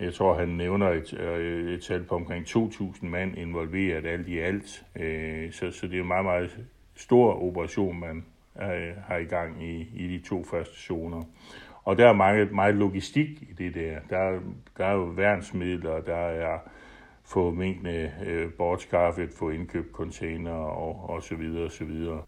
jeg 0.00 0.14
tror 0.14 0.38
han 0.38 0.48
nævner 0.48 0.88
et, 0.88 1.20
øh, 1.20 1.72
et 1.72 1.82
tal 1.82 2.02
på 2.02 2.14
omkring 2.14 2.46
2.000 2.46 3.06
mand 3.06 3.38
involveret 3.38 4.06
alt 4.06 4.28
i 4.28 4.38
alt, 4.38 4.84
øh, 4.96 5.52
så, 5.52 5.70
så 5.70 5.86
det 5.86 5.98
er 5.98 6.04
meget, 6.04 6.24
meget 6.24 6.58
stor 6.98 7.42
operation, 7.42 8.00
man 8.00 8.24
øh, 8.62 8.96
har 9.06 9.16
i 9.16 9.24
gang 9.24 9.64
i, 9.64 9.90
i 9.94 10.18
de 10.18 10.28
to 10.28 10.44
første 10.44 10.76
zoner. 10.76 11.22
Og 11.84 11.98
der 11.98 12.08
er 12.08 12.12
meget, 12.12 12.52
meget 12.52 12.74
logistik 12.74 13.42
i 13.42 13.52
det 13.58 13.74
der. 13.74 13.98
Der, 14.10 14.40
der 14.78 14.84
er 14.84 14.92
jo 14.92 15.04
værnsmidler, 15.04 16.00
der 16.00 16.16
er 16.16 16.58
få 17.24 17.50
minkene 17.50 18.12
øh, 18.26 18.52
bortskaffet, 18.52 19.30
få 19.38 19.50
indkøbt 19.50 19.92
container 19.92 20.52
og, 20.52 21.10
og 21.10 21.22
så 21.22 21.34
videre 21.34 21.64
og 21.64 21.72
så 21.72 21.84
videre. 21.84 22.22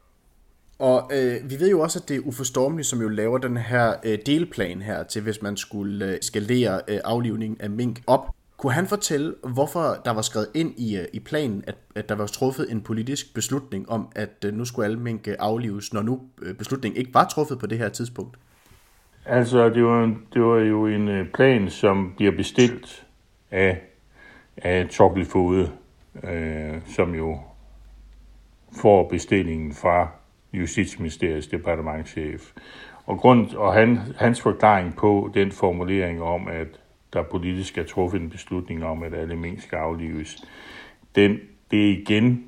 Og 0.78 1.10
øh, 1.12 1.50
vi 1.50 1.60
ved 1.60 1.70
jo 1.70 1.80
også, 1.80 1.98
at 2.02 2.08
det 2.08 2.16
er 2.16 2.20
uforstormeligt, 2.20 2.88
som 2.88 3.00
jo 3.00 3.08
laver 3.08 3.38
den 3.38 3.56
her 3.56 3.94
øh, 4.04 4.18
delplan 4.26 4.82
her 4.82 5.02
til, 5.02 5.22
hvis 5.22 5.42
man 5.42 5.56
skulle 5.56 6.06
øh, 6.06 6.18
skalere 6.20 6.80
øh, 6.88 6.98
aflivningen 7.04 7.60
af 7.60 7.70
mink 7.70 8.02
op. 8.06 8.34
Kunne 8.60 8.72
han 8.72 8.86
fortælle, 8.86 9.34
hvorfor 9.54 9.96
der 10.04 10.10
var 10.12 10.22
skrevet 10.22 10.48
ind 10.54 10.74
i, 10.78 10.96
øh, 10.96 11.04
i 11.12 11.20
planen, 11.20 11.64
at, 11.66 11.76
at 11.94 12.08
der 12.08 12.14
var 12.14 12.26
truffet 12.26 12.70
en 12.70 12.80
politisk 12.80 13.34
beslutning 13.34 13.90
om, 13.90 14.08
at 14.16 14.44
øh, 14.44 14.54
nu 14.54 14.64
skulle 14.64 14.86
alle 14.86 15.00
mink 15.00 15.28
øh, 15.28 15.34
aflives, 15.38 15.92
når 15.92 16.02
nu 16.02 16.20
beslutningen 16.58 17.00
ikke 17.00 17.14
var 17.14 17.24
truffet 17.24 17.58
på 17.58 17.66
det 17.66 17.78
her 17.78 17.88
tidspunkt? 17.88 18.38
Altså, 19.26 19.68
det 19.68 19.84
var, 19.84 20.14
det 20.34 20.42
var 20.42 20.58
jo 20.58 20.86
en 20.86 21.26
plan, 21.34 21.70
som 21.70 22.12
bliver 22.16 22.32
bestilt 22.32 23.06
af, 23.50 23.80
af 24.56 24.88
Torkel 24.88 25.24
Fode, 25.24 25.70
øh, 26.24 26.80
som 26.96 27.14
jo 27.14 27.38
får 28.82 29.08
bestillingen 29.08 29.74
fra 29.74 30.08
Justitsministeriets 30.52 31.46
departementchef. 31.46 32.52
Og, 33.06 33.18
grund, 33.18 33.54
og 33.54 33.74
han, 33.74 33.98
hans 34.16 34.40
forklaring 34.40 34.96
på 34.96 35.30
den 35.34 35.52
formulering 35.52 36.22
om, 36.22 36.48
at 36.48 36.80
der 37.12 37.22
politisk 37.22 37.78
er 37.78 37.84
truffet 37.84 38.20
en 38.20 38.30
beslutning 38.30 38.84
om, 38.84 39.02
at 39.02 39.14
alle 39.14 39.36
mink 39.36 39.62
skal 39.62 39.76
aflives. 39.76 40.44
Den, 41.14 41.38
det 41.70 41.84
er 41.84 41.98
igen 41.98 42.44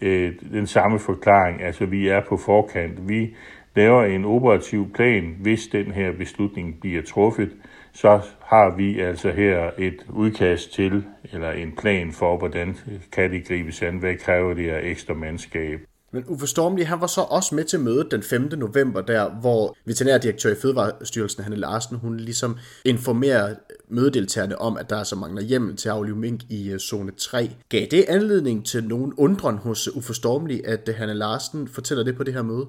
øh, 0.00 0.32
den 0.50 0.66
samme 0.66 0.98
forklaring. 0.98 1.62
Altså, 1.62 1.86
vi 1.86 2.08
er 2.08 2.20
på 2.28 2.36
forkant. 2.36 3.08
Vi 3.08 3.34
laver 3.76 4.04
en 4.04 4.24
operativ 4.24 4.92
plan, 4.92 5.36
hvis 5.40 5.66
den 5.66 5.92
her 5.92 6.12
beslutning 6.12 6.80
bliver 6.80 7.02
truffet, 7.02 7.56
så 7.92 8.20
har 8.44 8.76
vi 8.76 9.00
altså 9.00 9.30
her 9.30 9.70
et 9.78 10.06
udkast 10.08 10.72
til, 10.72 11.04
eller 11.32 11.50
en 11.50 11.72
plan 11.76 12.12
for, 12.12 12.36
hvordan 12.36 12.76
kan 13.12 13.30
det 13.30 13.48
gribes 13.48 13.82
an, 13.82 13.98
hvad 13.98 14.16
kræver 14.16 14.54
det 14.54 14.70
af 14.70 14.90
ekstra 14.90 15.14
mandskab. 15.14 15.80
Men 16.12 16.24
uforståeligt, 16.26 16.88
han 16.88 17.00
var 17.00 17.06
så 17.06 17.20
også 17.20 17.54
med 17.54 17.64
til 17.64 17.80
mødet 17.80 18.10
den 18.10 18.22
5. 18.22 18.50
november 18.56 19.00
der, 19.00 19.30
hvor 19.40 19.76
veterinærdirektør 19.84 20.52
i 20.52 20.54
Fødevarestyrelsen, 20.62 21.42
Hanne 21.42 21.56
Larsen, 21.56 21.96
hun 21.96 22.16
ligesom 22.16 22.56
informerer 22.84 23.54
mødedeltagerne 23.88 24.58
om, 24.58 24.76
at 24.76 24.90
der 24.90 24.96
er 24.96 25.04
så 25.04 25.16
mangler 25.16 25.42
hjemmel 25.42 25.76
til 25.76 25.88
at 25.88 25.94
aflive 25.94 26.16
mink 26.16 26.40
i 26.50 26.70
øh, 26.70 26.78
zone 26.78 27.12
3. 27.12 27.50
Gav 27.68 27.86
det 27.90 28.04
anledning 28.08 28.66
til 28.66 28.84
nogen 28.84 29.12
undren 29.16 29.58
hos 29.58 29.96
uforståeligt, 29.96 30.66
at 30.66 30.88
øh, 30.88 30.94
Hanne 30.94 31.14
Larsen 31.14 31.68
fortæller 31.68 32.04
det 32.04 32.16
på 32.16 32.24
det 32.24 32.34
her 32.34 32.42
møde? 32.42 32.66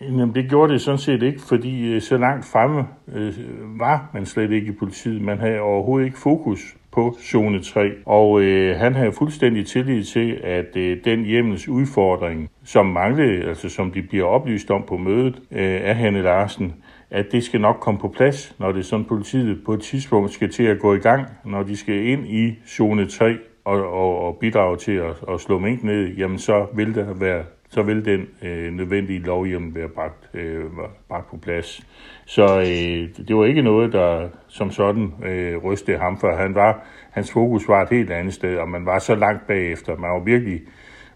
Jamen, 0.00 0.34
det 0.34 0.48
gjorde 0.48 0.72
det 0.72 0.80
sådan 0.80 0.98
set 0.98 1.22
ikke, 1.22 1.40
fordi 1.40 1.94
øh, 1.94 2.02
så 2.02 2.16
langt 2.18 2.46
fremme 2.46 2.82
øh, 3.08 3.34
var 3.78 4.10
man 4.14 4.26
slet 4.26 4.50
ikke 4.50 4.66
i 4.72 4.76
politiet. 4.78 5.22
Man 5.22 5.38
havde 5.38 5.60
overhovedet 5.60 6.06
ikke 6.06 6.18
fokus 6.18 6.76
på 6.94 7.16
zone 7.20 7.62
3. 7.62 7.90
Og 8.06 8.40
øh, 8.42 8.76
han 8.76 8.94
havde 8.94 9.12
fuldstændig 9.12 9.66
tillid 9.66 10.04
til, 10.04 10.40
at 10.44 10.76
øh, 10.76 10.96
den 11.04 11.24
hjemmels 11.24 11.68
udfordring, 11.68 12.50
som 12.64 12.86
manglede, 12.86 13.48
altså 13.48 13.68
som 13.68 13.90
de 13.90 14.02
bliver 14.02 14.24
oplyst 14.24 14.70
om 14.70 14.84
på 14.88 14.96
mødet 14.96 15.34
øh, 15.52 15.80
af 15.84 15.96
Hanne 15.96 16.22
Larsen, 16.22 16.74
at 17.10 17.32
det 17.32 17.44
skal 17.44 17.60
nok 17.60 17.76
komme 17.80 18.00
på 18.00 18.08
plads, 18.08 18.54
når 18.58 18.72
det 18.72 18.78
er 18.78 18.84
sådan 18.84 19.04
politiet 19.04 19.64
på 19.66 19.72
et 19.72 19.80
tidspunkt 19.80 20.32
skal 20.32 20.52
til 20.52 20.62
at 20.62 20.78
gå 20.78 20.94
i 20.94 20.98
gang, 20.98 21.26
når 21.44 21.62
de 21.62 21.76
skal 21.76 22.06
ind 22.06 22.26
i 22.26 22.58
zone 22.68 23.06
3 23.06 23.36
og, 23.64 23.92
og, 23.92 24.18
og 24.18 24.36
bidrage 24.36 24.76
til 24.76 24.92
at, 24.92 25.14
at 25.34 25.40
slå 25.40 25.58
mink 25.58 25.82
ned, 25.82 26.08
jamen 26.16 26.38
så 26.38 26.66
vil 26.74 26.94
der 26.94 27.14
være 27.14 27.44
så 27.74 27.82
vil 27.82 28.04
den 28.04 28.26
øh, 28.42 28.72
nødvendige 28.72 29.18
lovhjem 29.18 29.74
være 29.74 29.88
bragt, 29.88 30.30
øh, 30.34 30.64
bragt 31.08 31.30
på 31.30 31.36
plads. 31.36 31.86
Så 32.26 32.58
øh, 32.60 33.26
det 33.28 33.36
var 33.36 33.44
ikke 33.44 33.62
noget, 33.62 33.92
der 33.92 34.28
som 34.48 34.70
sådan 34.70 35.12
øh, 35.24 35.56
rystede 35.56 35.98
ham, 35.98 36.18
for 36.18 36.36
han 36.36 36.54
var, 36.54 36.86
hans 37.10 37.32
fokus 37.32 37.68
var 37.68 37.82
et 37.82 37.88
helt 37.90 38.10
andet 38.10 38.34
sted, 38.34 38.56
og 38.56 38.68
man 38.68 38.86
var 38.86 38.98
så 38.98 39.14
langt 39.14 39.46
bagefter. 39.46 39.96
Man 39.96 40.10
var 40.10 40.24
virkelig 40.24 40.60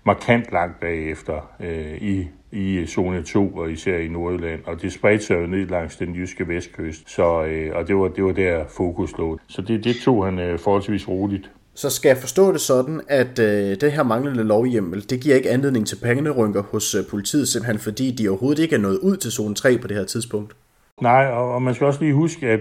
markant 0.04 0.52
langt 0.52 0.80
bagefter 0.80 1.50
øh, 1.60 2.02
i, 2.02 2.28
i 2.52 2.86
zone 2.86 3.22
2, 3.22 3.48
og 3.48 3.70
især 3.70 3.98
i 3.98 4.08
Nordjylland, 4.08 4.60
og 4.64 4.82
det 4.82 4.92
spredte 4.92 5.24
sig 5.24 5.34
jo 5.34 5.46
ned 5.46 5.66
langs 5.66 5.96
den 5.96 6.14
jyske 6.14 6.48
vestkyst, 6.48 7.10
så, 7.10 7.44
øh, 7.44 7.76
og 7.76 7.88
det 7.88 7.96
var, 7.96 8.08
det 8.08 8.24
var 8.24 8.32
der 8.32 8.64
fokus 8.76 9.18
lå. 9.18 9.38
Så 9.46 9.62
det, 9.62 9.84
det 9.84 9.96
tog 9.96 10.24
han 10.24 10.38
øh, 10.38 10.58
forholdsvis 10.58 11.08
roligt 11.08 11.50
så 11.78 11.90
skal 11.90 12.08
jeg 12.08 12.18
forstå 12.18 12.52
det 12.52 12.60
sådan, 12.60 13.00
at 13.08 13.38
øh, 13.38 13.76
det 13.80 13.92
her 13.92 14.02
manglende 14.02 14.44
lovhjemmel, 14.44 15.10
det 15.10 15.20
giver 15.20 15.36
ikke 15.36 15.50
anledning 15.50 15.86
til 15.86 15.96
pengerynker 16.02 16.62
hos 16.62 16.94
øh, 16.94 17.04
politiet, 17.10 17.48
simpelthen 17.48 17.78
fordi 17.78 18.10
de 18.10 18.28
overhovedet 18.28 18.62
ikke 18.62 18.74
er 18.74 18.80
nået 18.80 18.98
ud 18.98 19.16
til 19.16 19.32
zone 19.32 19.54
3 19.54 19.78
på 19.78 19.88
det 19.88 19.96
her 19.96 20.04
tidspunkt. 20.04 20.56
Nej, 21.02 21.26
og, 21.26 21.54
og 21.54 21.62
man 21.62 21.74
skal 21.74 21.86
også 21.86 22.00
lige 22.00 22.14
huske, 22.14 22.48
at, 22.48 22.60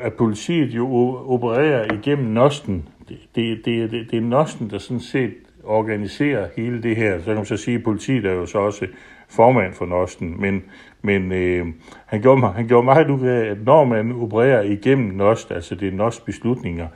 at 0.00 0.12
politiet 0.12 0.74
jo 0.74 0.86
opererer 1.26 1.94
igennem 1.94 2.26
Nosten. 2.26 2.88
Det, 3.08 3.16
det, 3.34 3.58
det, 3.64 3.90
det, 3.90 4.10
det 4.10 4.16
er 4.16 4.22
Nosten, 4.22 4.70
der 4.70 4.78
sådan 4.78 5.00
set 5.00 5.34
organiserer 5.64 6.48
hele 6.56 6.82
det 6.82 6.96
her. 6.96 7.18
Så 7.18 7.24
kan 7.24 7.34
man 7.34 7.46
så 7.46 7.56
sige, 7.56 7.76
at 7.76 7.84
politiet 7.84 8.24
er 8.24 8.32
jo 8.32 8.46
så 8.46 8.58
også 8.58 8.86
formand 9.28 9.74
for 9.74 9.86
Nosten, 9.86 10.40
men, 10.40 10.62
men 11.02 11.32
øh, 11.32 11.66
han, 12.06 12.20
gjorde, 12.20 12.52
han 12.52 12.68
gjorde 12.68 12.84
meget 12.84 13.10
ud 13.10 13.26
af, 13.26 13.50
at 13.50 13.64
når 13.64 13.84
man 13.84 14.12
opererer 14.12 14.62
igennem 14.62 15.14
Nost, 15.14 15.50
altså 15.50 15.74
det 15.74 15.88
er 15.88 15.92
Nost 15.92 16.24
beslutninger, 16.24 16.86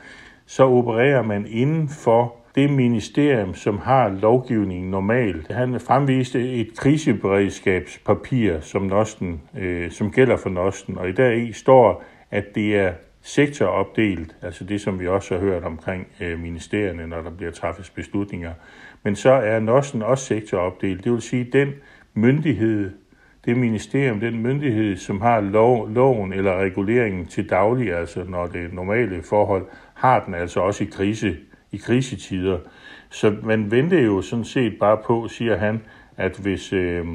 så 0.46 0.64
opererer 0.64 1.22
man 1.22 1.46
inden 1.46 1.88
for 1.88 2.36
det 2.54 2.70
ministerium, 2.70 3.54
som 3.54 3.78
har 3.78 4.08
lovgivningen 4.08 4.90
normalt. 4.90 5.52
Han 5.52 5.80
fremviste 5.80 6.52
et 6.52 6.68
kriseberedskabspapir, 6.78 8.60
som, 8.60 8.82
Nosten, 8.82 9.42
øh, 9.58 9.90
som 9.90 10.12
gælder 10.12 10.36
for 10.36 10.50
Nosten, 10.50 10.98
og 10.98 11.08
i 11.08 11.12
dag 11.12 11.54
står, 11.54 12.04
at 12.30 12.54
det 12.54 12.76
er 12.76 12.92
sektoropdelt, 13.22 14.36
altså 14.42 14.64
det, 14.64 14.80
som 14.80 15.00
vi 15.00 15.08
også 15.08 15.34
har 15.34 15.40
hørt 15.40 15.64
omkring 15.64 16.06
øh, 16.20 16.40
ministerierne, 16.40 17.06
når 17.06 17.22
der 17.22 17.30
bliver 17.30 17.52
træffes 17.52 17.90
beslutninger. 17.90 18.52
Men 19.02 19.16
så 19.16 19.30
er 19.30 19.60
Nosten 19.60 20.02
også 20.02 20.24
sektoropdelt, 20.24 21.04
det 21.04 21.12
vil 21.12 21.22
sige, 21.22 21.44
den 21.44 21.72
myndighed, 22.14 22.90
det 23.44 23.56
ministerium, 23.56 24.20
den 24.20 24.42
myndighed, 24.42 24.96
som 24.96 25.20
har 25.20 25.40
lov, 25.40 25.88
loven 25.88 26.32
eller 26.32 26.56
reguleringen 26.56 27.26
til 27.26 27.50
daglig, 27.50 27.94
altså 27.94 28.24
når 28.24 28.46
det 28.46 28.64
er 28.64 28.68
normale 28.72 29.22
forhold, 29.22 29.66
har 30.02 30.24
den 30.24 30.34
altså 30.34 30.60
også 30.60 30.84
i, 30.84 30.86
krise, 30.86 31.36
i 31.72 31.76
krisetider. 31.76 32.58
Så 33.10 33.36
man 33.42 33.70
venter 33.70 34.00
jo 34.00 34.22
sådan 34.22 34.44
set 34.44 34.78
bare 34.80 34.98
på, 35.04 35.28
siger 35.28 35.56
han, 35.56 35.80
at 36.16 36.36
hvis, 36.36 36.72
øh, 36.72 37.06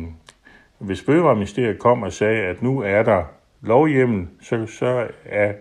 hvis 0.80 1.02
Fødevareministeriet 1.02 1.80
kom 1.80 2.04
og 2.04 2.14
sagde, 2.14 2.42
at 2.42 2.62
nu 2.62 2.80
er 2.80 3.04
der 3.04 3.24
lovhjemmel, 3.62 4.28
så, 4.42 4.66
så 4.66 5.08
er 5.26 5.54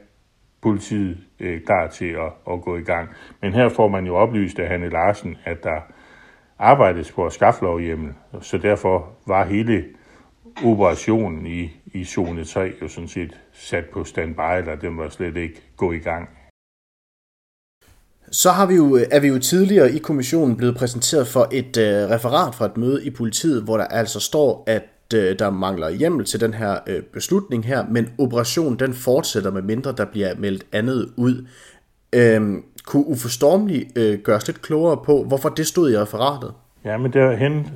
politiet 0.62 1.18
øh, 1.40 1.60
klar 1.60 1.86
til 1.86 2.08
at, 2.10 2.32
at 2.52 2.62
gå 2.62 2.76
i 2.76 2.82
gang. 2.82 3.08
Men 3.42 3.52
her 3.52 3.68
får 3.68 3.88
man 3.88 4.06
jo 4.06 4.16
oplyst 4.16 4.58
af 4.58 4.68
Hanne 4.68 4.88
Larsen, 4.88 5.36
at 5.44 5.64
der 5.64 5.80
arbejdes 6.58 7.12
på 7.12 7.26
at 7.26 7.32
skaffe 7.32 7.62
lovhjemmel, 7.62 8.14
så 8.40 8.58
derfor 8.58 9.08
var 9.26 9.44
hele 9.44 9.84
operationen 10.64 11.46
i, 11.46 11.70
i 11.86 12.04
zone 12.04 12.44
3 12.44 12.72
jo 12.82 12.88
sådan 12.88 13.08
set 13.08 13.40
sat 13.52 13.84
på 13.92 14.04
standby, 14.04 14.58
eller 14.58 14.76
den 14.76 14.98
var 14.98 15.08
slet 15.08 15.36
ikke 15.36 15.60
gå 15.76 15.92
i 15.92 15.98
gang. 15.98 16.28
Så 18.30 18.50
har 18.50 18.66
vi 18.66 18.74
jo, 18.74 18.96
øh, 18.96 19.02
er 19.10 19.20
vi 19.20 19.28
jo 19.28 19.38
tidligere 19.38 19.92
i 19.92 19.98
kommissionen 19.98 20.56
blevet 20.56 20.76
præsenteret 20.76 21.26
for 21.26 21.48
et 21.52 21.76
øh, 21.76 22.10
referat 22.10 22.54
fra 22.54 22.66
et 22.66 22.76
møde 22.76 23.04
i 23.04 23.10
politiet, 23.10 23.62
hvor 23.62 23.76
der 23.76 23.84
altså 23.84 24.20
står, 24.20 24.64
at 24.66 25.14
øh, 25.14 25.38
der 25.38 25.50
mangler 25.50 25.90
hjemmel 25.90 26.24
til 26.24 26.40
den 26.40 26.54
her 26.54 26.78
øh, 26.86 27.02
beslutning 27.02 27.64
her, 27.64 27.84
men 27.90 28.08
operationen 28.18 28.78
den 28.78 28.94
fortsætter 28.94 29.50
med 29.50 29.62
mindre 29.62 29.92
der 29.96 30.04
bliver 30.04 30.34
meldt 30.38 30.66
andet 30.72 31.08
ud. 31.16 31.46
Uh, 32.16 32.62
kunne 32.84 33.06
Uffe 33.06 33.28
Stormli 33.28 33.88
uh, 33.96 34.20
gøre 34.22 34.36
os 34.36 34.46
lidt 34.46 34.62
klogere 34.62 34.96
på, 35.04 35.24
hvorfor 35.24 35.48
det 35.48 35.66
stod 35.66 35.90
i 35.90 35.98
referatet? 35.98 36.52
Ja, 36.84 36.98
men 36.98 37.12
derhen 37.12 37.66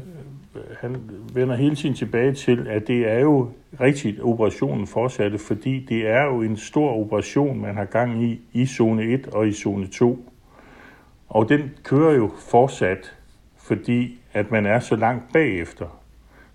han 0.81 0.97
vender 1.35 1.57
hele 1.57 1.77
tiden 1.77 1.95
tilbage 1.95 2.33
til, 2.33 2.67
at 2.69 2.87
det 2.87 3.09
er 3.09 3.19
jo 3.19 3.49
rigtigt, 3.81 4.19
at 4.19 4.25
operationen 4.25 4.87
fortsatte, 4.87 5.39
fordi 5.39 5.87
det 5.89 6.09
er 6.09 6.25
jo 6.25 6.43
en 6.43 6.57
stor 6.57 6.91
operation, 6.91 7.61
man 7.61 7.75
har 7.75 7.85
gang 7.85 8.25
i 8.25 8.41
i 8.53 8.67
zone 8.67 9.03
1 9.03 9.27
og 9.27 9.49
i 9.49 9.53
zone 9.53 9.87
2. 9.87 10.30
Og 11.31 11.49
den 11.49 11.71
kører 11.85 12.15
jo 12.15 12.31
fortsat, 12.51 13.17
fordi 13.59 14.21
at 14.33 14.51
man 14.51 14.67
er 14.67 14.81
så 14.81 14.97
langt 14.97 15.33
bagefter. 15.33 16.01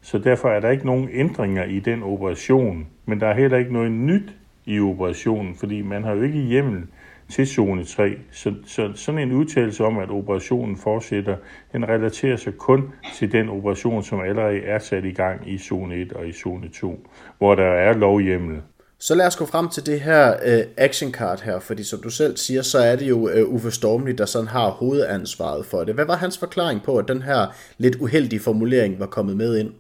Så 0.02 0.18
derfor 0.18 0.50
er 0.50 0.60
der 0.60 0.70
ikke 0.70 0.86
nogen 0.86 1.10
ændringer 1.12 1.64
i 1.64 1.80
den 1.80 2.04
operation, 2.04 2.88
men 3.06 3.20
der 3.20 3.28
er 3.28 3.34
heller 3.34 3.58
ikke 3.58 3.74
noget 3.74 3.92
nyt 3.92 4.36
i 4.66 4.80
operationen, 4.80 5.56
fordi 5.56 5.82
man 5.82 6.04
har 6.04 6.14
jo 6.14 6.22
ikke 6.22 6.40
hjemmel 6.40 6.84
til 7.30 7.48
zone 7.48 7.84
3. 7.84 8.18
Så, 8.32 8.54
så 8.66 8.92
sådan 8.96 9.22
en 9.22 9.32
udtalelse 9.32 9.86
om, 9.86 9.98
at 9.98 10.10
operationen 10.10 10.78
fortsætter, 10.78 11.38
den 11.72 11.90
relaterer 11.90 12.36
sig 12.36 12.58
kun 12.58 12.92
til 13.16 13.32
den 13.32 13.50
operation, 13.50 14.04
som 14.04 14.20
allerede 14.20 14.60
er 14.60 14.80
sat 14.80 15.06
i 15.06 15.12
gang 15.12 15.50
i 15.50 15.58
zone 15.58 15.96
1 15.96 16.14
og 16.14 16.28
i 16.28 16.32
zone 16.32 16.68
2, 16.68 17.08
hvor 17.38 17.56
der 17.56 17.64
er 17.64 17.94
lovhjemmel. 17.94 18.62
Så 19.08 19.16
lad 19.16 19.28
os 19.28 19.36
gå 19.36 19.46
frem 19.46 19.70
til 19.70 19.86
det 19.86 20.02
her 20.02 20.34
øh, 20.46 20.64
action 20.78 21.12
card 21.12 21.42
her, 21.42 21.60
fordi 21.60 21.84
som 21.84 22.00
du 22.02 22.10
selv 22.10 22.38
siger, 22.38 22.62
så 22.62 22.78
er 22.80 22.96
det 22.96 23.10
jo 23.10 23.30
øh, 23.30 23.48
Uffe 23.48 23.72
Stormli, 23.72 24.12
der 24.12 24.26
sådan 24.26 24.48
har 24.48 24.70
hovedansvaret 24.70 25.66
for 25.66 25.84
det. 25.84 25.96
Hvad 25.96 26.06
var 26.06 26.16
hans 26.16 26.38
forklaring 26.38 26.84
på, 26.84 26.98
at 26.98 27.08
den 27.08 27.22
her 27.22 27.48
lidt 27.78 27.96
uheldige 27.96 28.40
formulering 28.40 29.00
var 29.00 29.06
kommet 29.06 29.38
med 29.38 29.58
ind? 29.58 29.72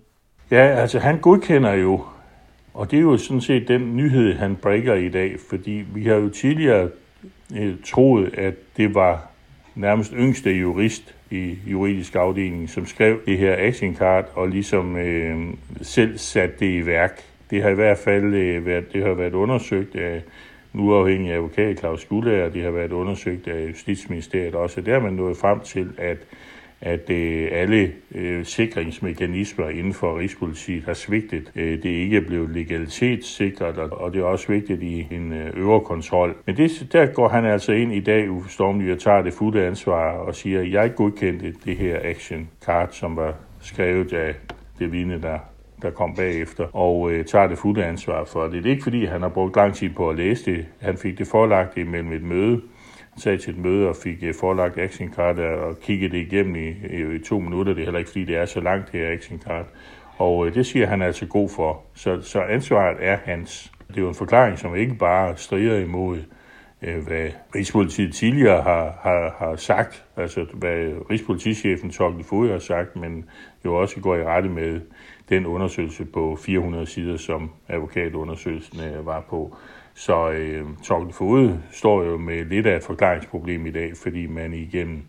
Ja, 0.51 0.81
altså 0.81 0.99
han 0.99 1.19
godkender 1.19 1.73
jo, 1.73 2.03
og 2.73 2.91
det 2.91 2.97
er 2.97 3.01
jo 3.01 3.17
sådan 3.17 3.41
set 3.41 3.67
den 3.67 3.95
nyhed, 3.95 4.33
han 4.33 4.55
breaker 4.55 4.93
i 4.93 5.09
dag, 5.09 5.35
fordi 5.49 5.83
vi 5.93 6.03
har 6.03 6.15
jo 6.15 6.29
tidligere 6.29 6.89
øh, 7.57 7.75
troet, 7.85 8.33
at 8.37 8.53
det 8.77 8.95
var 8.95 9.29
nærmest 9.75 10.11
yngste 10.15 10.51
jurist 10.51 11.15
i 11.31 11.55
juridisk 11.67 12.15
afdeling, 12.15 12.69
som 12.69 12.85
skrev 12.85 13.19
det 13.25 13.37
her 13.37 13.55
action 13.59 13.95
card 13.95 14.25
og 14.33 14.49
ligesom 14.49 14.97
øh, 14.97 15.53
selv 15.81 16.17
satte 16.17 16.55
det 16.59 16.81
i 16.81 16.85
værk. 16.85 17.23
Det 17.49 17.63
har 17.63 17.69
i 17.69 17.75
hvert 17.75 17.97
fald 17.97 18.33
øh, 18.33 18.65
været, 18.65 18.93
det 18.93 19.03
har 19.03 19.13
været 19.13 19.33
undersøgt 19.33 19.95
af 19.95 20.23
en 20.73 20.79
uafhængig 20.79 21.33
advokat, 21.33 21.79
Claus 21.79 22.05
Gullager, 22.05 22.45
og 22.45 22.53
det 22.53 22.63
har 22.63 22.71
været 22.71 22.91
undersøgt 22.91 23.47
af 23.47 23.67
Justitsministeriet 23.67 24.55
også. 24.55 24.81
Der 24.81 24.95
er 24.95 24.99
man 24.99 25.13
nået 25.13 25.37
frem 25.37 25.59
til, 25.59 25.89
at, 25.97 26.17
at 26.81 27.09
øh, 27.09 27.47
alle 27.51 27.91
øh, 28.15 28.45
sikringsmekanismer 28.45 29.69
inden 29.69 29.93
for 29.93 30.19
Rigspolitiet 30.19 30.83
har 30.83 30.93
svigtet. 30.93 31.51
Øh, 31.55 31.83
det 31.83 31.97
er 31.97 32.01
ikke 32.01 32.21
blevet 32.21 32.49
legalitetssikret, 32.49 33.77
og, 33.77 34.01
og 34.01 34.13
det 34.13 34.19
er 34.19 34.25
også 34.25 34.47
vigtigt 34.47 34.83
i 34.83 35.07
en 35.11 35.33
øh, 35.33 35.57
øvre 35.57 35.81
kontrol. 35.81 36.35
Men 36.45 36.57
det, 36.57 36.87
der 36.91 37.05
går 37.05 37.27
han 37.27 37.45
altså 37.45 37.71
ind 37.71 37.93
i 37.93 37.99
dag, 37.99 38.31
Uffe 38.31 38.63
og 38.63 38.99
tager 38.99 39.21
det 39.21 39.33
fulde 39.33 39.65
ansvar 39.65 40.11
og 40.11 40.35
siger, 40.35 40.61
at 40.61 40.71
jeg 40.71 40.95
godkendte 40.95 41.53
det 41.65 41.77
her 41.77 41.99
action 42.03 42.49
card, 42.65 42.89
som 42.91 43.15
var 43.15 43.33
skrevet 43.61 44.13
af 44.13 44.35
det 44.79 44.91
vidne, 44.91 45.21
der 45.21 45.39
der 45.81 45.91
kom 45.91 46.15
bagefter, 46.15 46.75
og 46.75 47.11
øh, 47.11 47.25
tager 47.25 47.47
det 47.47 47.57
fulde 47.57 47.85
ansvar 47.85 48.23
for 48.23 48.43
det. 48.43 48.53
Det 48.63 48.65
er 48.65 48.71
ikke 48.71 48.83
fordi, 48.83 49.05
han 49.05 49.21
har 49.21 49.29
brugt 49.29 49.55
lang 49.55 49.73
tid 49.73 49.89
på 49.89 50.09
at 50.09 50.15
læse 50.15 50.51
det. 50.51 50.65
Han 50.81 50.97
fik 50.97 51.17
det 51.17 51.27
forelagt 51.27 51.77
imellem 51.77 52.11
et 52.11 52.23
møde. 52.23 52.61
Han 53.11 53.19
sagde 53.19 53.37
til 53.37 53.53
et 53.53 53.59
møde 53.59 53.87
og 53.87 53.95
fik 53.95 54.23
øh, 54.23 54.33
forelagt 54.39 54.77
action 54.77 55.13
card 55.13 55.39
og 55.39 55.79
kiggede 55.79 56.11
det 56.11 56.17
igennem 56.17 56.55
i, 56.55 56.67
i, 56.69 57.15
i 57.15 57.19
to 57.19 57.39
minutter. 57.39 57.73
Det 57.73 57.81
er 57.81 57.85
heller 57.85 57.99
ikke 57.99 58.09
fordi, 58.09 58.25
det 58.25 58.37
er 58.37 58.45
så 58.45 58.59
langt 58.59 58.89
her 58.89 59.11
action 59.11 59.39
card. 59.39 59.65
Og 60.17 60.47
øh, 60.47 60.53
det 60.53 60.65
siger 60.65 60.87
han 60.87 61.01
altså 61.01 61.25
god 61.25 61.49
for. 61.49 61.81
Så, 61.93 62.21
så 62.21 62.41
ansvaret 62.41 62.97
er 62.99 63.17
hans. 63.23 63.71
Det 63.87 63.97
er 63.97 64.01
jo 64.01 64.09
en 64.09 64.15
forklaring, 64.15 64.59
som 64.59 64.75
ikke 64.75 64.95
bare 64.95 65.37
strider 65.37 65.79
imod 65.79 66.17
Øh, 66.85 67.07
hvad 67.07 67.29
Rigspolitiet 67.55 68.13
tidligere 68.13 68.61
har, 68.61 68.99
har, 69.01 69.35
har 69.37 69.55
sagt, 69.55 70.05
altså 70.17 70.45
hvad 70.53 70.93
Rigspolitichefen 71.09 71.89
Torkel 71.89 72.23
Fod 72.23 72.49
har 72.49 72.59
sagt, 72.59 72.95
men 72.95 73.25
jo 73.65 73.75
også 73.75 73.99
går 73.99 74.15
i 74.15 74.23
rette 74.23 74.49
med 74.49 74.81
den 75.29 75.45
undersøgelse 75.45 76.05
på 76.05 76.37
400 76.41 76.85
sider, 76.85 77.17
som 77.17 77.51
advokatundersøgelsen 77.67 78.79
øh, 78.79 79.05
var 79.05 79.25
på. 79.29 79.55
Så 79.93 80.31
øh, 80.31 80.65
Torkel 80.83 81.13
Fod 81.13 81.57
står 81.71 82.03
jo 82.03 82.17
med 82.17 82.45
lidt 82.45 82.65
af 82.65 82.75
et 82.75 82.83
forklaringsproblem 82.83 83.65
i 83.65 83.71
dag, 83.71 83.91
fordi 84.03 84.27
man 84.27 84.53
igennem 84.53 85.01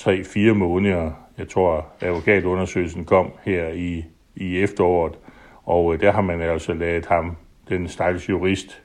3-4 0.00 0.52
måneder, 0.52 1.10
jeg 1.38 1.48
tror 1.48 1.86
advokatundersøgelsen 2.00 3.04
kom 3.04 3.32
her 3.42 3.68
i, 3.68 4.04
i 4.36 4.58
efteråret, 4.58 5.18
og 5.64 5.94
øh, 5.94 6.00
der 6.00 6.12
har 6.12 6.22
man 6.22 6.40
altså 6.40 6.74
lavet 6.74 7.06
ham, 7.06 7.36
den 7.68 7.88
stakkels 7.88 8.28
jurist, 8.28 8.82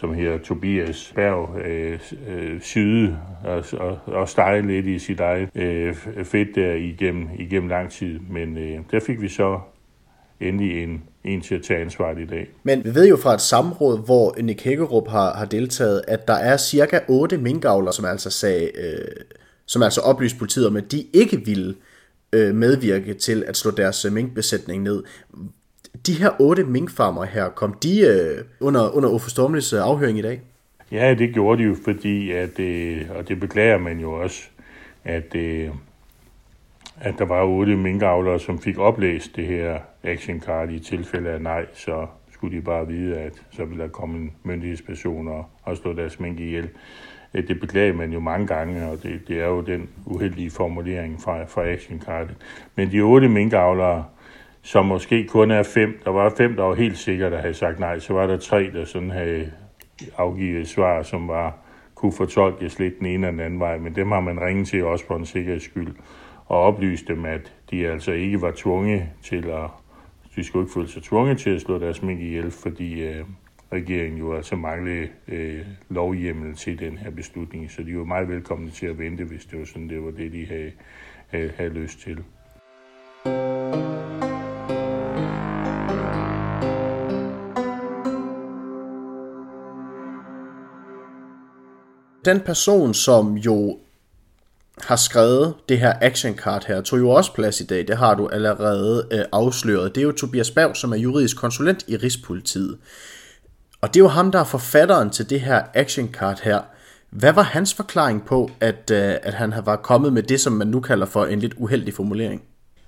som 0.00 0.14
her 0.14 0.38
Tobias 0.38 1.12
Berg, 1.14 1.60
øh, 1.64 2.00
øh, 2.28 2.60
syde 2.60 3.18
og, 3.44 3.64
og, 3.72 3.98
og 4.06 4.28
stege 4.28 4.66
lidt 4.66 4.86
i 4.86 4.98
sit 4.98 5.20
eget 5.20 5.48
øh, 5.54 5.94
fedt 6.24 6.48
der 6.54 6.74
igennem, 6.74 7.28
igennem 7.38 7.68
lang 7.68 7.90
tid. 7.90 8.18
Men 8.30 8.58
øh, 8.58 8.78
der 8.90 9.00
fik 9.00 9.20
vi 9.20 9.28
så 9.28 9.60
endelig 10.40 10.82
en, 10.82 11.02
en 11.24 11.40
til 11.40 11.54
at 11.54 11.62
tage 11.62 11.80
ansvaret 11.80 12.18
i 12.18 12.26
dag. 12.26 12.48
Men 12.62 12.84
vi 12.84 12.94
ved 12.94 13.08
jo 13.08 13.16
fra 13.16 13.34
et 13.34 13.40
samråd, 13.40 14.04
hvor 14.04 14.34
Nick 14.40 14.64
Hækkerup 14.64 15.08
har, 15.08 15.34
har 15.34 15.44
deltaget, 15.44 16.02
at 16.08 16.28
der 16.28 16.34
er 16.34 16.56
cirka 16.56 16.98
8 17.08 17.38
minkavlere, 17.38 17.92
som 17.92 18.04
altså 18.04 18.30
sagde, 18.30 18.70
øh, 18.74 19.24
som 19.66 19.82
altså 19.82 20.00
oplyste 20.00 20.38
politiet 20.38 20.66
om, 20.66 20.76
at 20.76 20.92
de 20.92 21.04
ikke 21.12 21.44
ville 21.44 21.74
øh, 22.32 22.54
medvirke 22.54 23.14
til 23.14 23.44
at 23.46 23.56
slå 23.56 23.70
deres 23.70 24.04
øh, 24.04 24.12
minkbesætning 24.12 24.82
ned. 24.82 25.02
De 26.06 26.12
her 26.12 26.30
otte 26.40 26.64
minkfarmer 26.64 27.24
her, 27.24 27.48
kom 27.48 27.74
de 27.74 28.00
øh, 28.00 28.44
under, 28.60 28.96
under 28.96 29.08
Uffe 29.08 29.30
Stormlis 29.30 29.72
øh, 29.72 29.80
afhøring 29.82 30.18
i 30.18 30.22
dag? 30.22 30.40
Ja, 30.92 31.14
det 31.14 31.34
gjorde 31.34 31.62
de 31.62 31.68
jo, 31.68 31.76
fordi, 31.84 32.30
at, 32.30 32.60
øh, 32.60 33.02
og 33.18 33.28
det 33.28 33.40
beklager 33.40 33.78
man 33.78 34.00
jo 34.00 34.12
også, 34.12 34.42
at, 35.04 35.34
øh, 35.34 35.70
at 37.00 37.14
der 37.18 37.24
var 37.24 37.44
otte 37.44 37.76
minkavlere, 37.76 38.40
som 38.40 38.58
fik 38.58 38.78
oplæst 38.78 39.36
det 39.36 39.46
her 39.46 39.78
action 40.02 40.40
card 40.40 40.70
i 40.70 40.78
tilfælde 40.78 41.30
af 41.30 41.42
nej, 41.42 41.66
så 41.74 42.06
skulle 42.32 42.56
de 42.56 42.62
bare 42.62 42.88
vide, 42.88 43.16
at 43.16 43.32
så 43.50 43.64
ville 43.64 43.82
der 43.82 43.88
komme 43.88 44.18
en 44.18 44.32
myndighedsperson 44.42 45.28
og, 45.28 45.46
og 45.62 45.76
slå 45.76 45.92
deres 45.92 46.20
mink 46.20 46.40
ihjel. 46.40 46.68
Øh, 47.34 47.48
det 47.48 47.60
beklager 47.60 47.94
man 47.94 48.12
jo 48.12 48.20
mange 48.20 48.46
gange, 48.46 48.86
og 48.86 49.02
det, 49.02 49.20
det 49.28 49.40
er 49.40 49.46
jo 49.46 49.60
den 49.60 49.88
uheldige 50.06 50.50
formulering 50.50 51.22
fra, 51.22 51.44
fra 51.44 51.68
action 51.68 52.00
card. 52.00 52.26
Men 52.74 52.92
de 52.92 53.00
otte 53.00 53.28
minkavlere, 53.28 54.04
som 54.66 54.86
måske 54.86 55.26
kun 55.26 55.50
er 55.50 55.62
fem, 55.62 56.00
der 56.04 56.10
var 56.10 56.34
fem, 56.36 56.56
der 56.56 56.62
var 56.62 56.74
helt 56.74 56.98
sikkert, 56.98 57.32
der 57.32 57.38
havde 57.38 57.54
sagt 57.54 57.78
nej, 57.78 57.98
så 57.98 58.12
var 58.12 58.26
der 58.26 58.36
tre, 58.36 58.70
der 58.72 58.84
sådan 58.84 59.10
havde 59.10 59.52
afgivet 60.18 60.68
svar, 60.68 61.02
som 61.02 61.28
var 61.28 61.56
kunne 61.94 62.12
fortolkes 62.12 62.78
lidt 62.78 62.98
den 62.98 63.06
ene 63.06 63.14
eller 63.14 63.30
den 63.30 63.40
anden 63.40 63.60
vej, 63.60 63.78
men 63.78 63.94
dem 63.96 64.10
har 64.10 64.20
man 64.20 64.40
ringet 64.40 64.68
til 64.68 64.84
også 64.84 65.06
på 65.06 65.16
en 65.16 65.26
sikkerheds 65.26 65.62
skyld 65.62 65.94
og 66.46 66.60
oplyst 66.60 67.08
dem, 67.08 67.24
at 67.24 67.52
de 67.70 67.88
altså 67.88 68.12
ikke 68.12 68.42
var 68.42 68.52
tvunget 68.56 69.02
til 69.22 69.46
at, 69.46 69.70
de 70.36 70.44
skulle 70.44 70.64
ikke 70.64 70.74
føle 70.74 70.88
sig 70.88 71.02
tvunget 71.02 71.38
til 71.38 71.50
at 71.50 71.60
slå 71.60 71.78
deres 71.78 72.02
mink 72.02 72.20
ihjel, 72.20 72.50
fordi 72.50 73.04
øh, 73.04 73.24
regeringen 73.72 74.18
jo 74.18 74.34
altså 74.34 74.56
manglede 74.56 75.08
øh, 75.28 75.60
lovhjemmel 75.88 76.54
til 76.54 76.78
den 76.78 76.98
her 76.98 77.10
beslutning, 77.10 77.70
så 77.70 77.82
de 77.82 77.98
var 77.98 78.04
meget 78.04 78.28
velkomne 78.28 78.70
til 78.70 78.86
at 78.86 78.98
vente, 78.98 79.24
hvis 79.24 79.44
det 79.44 79.58
var 79.58 79.64
sådan, 79.64 79.88
det 79.88 80.04
var 80.04 80.10
det, 80.10 80.32
de 80.32 80.46
havde, 80.46 80.72
havde, 81.30 81.52
havde 81.56 81.70
lyst 81.70 82.00
til. 82.00 82.24
Den 92.26 92.40
person, 92.40 92.94
som 92.94 93.34
jo 93.34 93.78
har 94.84 94.96
skrevet 94.96 95.54
det 95.68 95.78
her 95.78 95.92
action 96.00 96.34
card 96.34 96.64
her, 96.66 96.80
tog 96.80 96.98
jo 96.98 97.10
også 97.10 97.34
plads 97.34 97.60
i 97.60 97.66
dag. 97.66 97.88
Det 97.88 97.96
har 97.96 98.14
du 98.14 98.28
allerede 98.28 99.08
øh, 99.12 99.20
afsløret. 99.32 99.94
Det 99.94 100.00
er 100.00 100.04
jo 100.04 100.12
Tobias 100.12 100.50
Berg, 100.50 100.76
som 100.76 100.92
er 100.92 100.96
juridisk 100.96 101.36
konsulent 101.36 101.84
i 101.88 101.96
Rigspolitiet. 101.96 102.78
Og 103.80 103.88
det 103.88 104.00
er 104.00 104.04
jo 104.04 104.08
ham, 104.08 104.32
der 104.32 104.40
er 104.40 104.44
forfatteren 104.44 105.10
til 105.10 105.30
det 105.30 105.40
her 105.40 105.62
action 105.74 106.08
card 106.08 106.40
her. 106.42 106.60
Hvad 107.10 107.32
var 107.32 107.42
hans 107.42 107.74
forklaring 107.74 108.24
på, 108.24 108.50
at, 108.60 108.90
øh, 108.92 109.14
at 109.22 109.34
han 109.34 109.54
var 109.64 109.76
kommet 109.76 110.12
med 110.12 110.22
det, 110.22 110.40
som 110.40 110.52
man 110.52 110.66
nu 110.66 110.80
kalder 110.80 111.06
for 111.06 111.24
en 111.24 111.38
lidt 111.38 111.54
uheldig 111.56 111.94
formulering? 111.94 112.42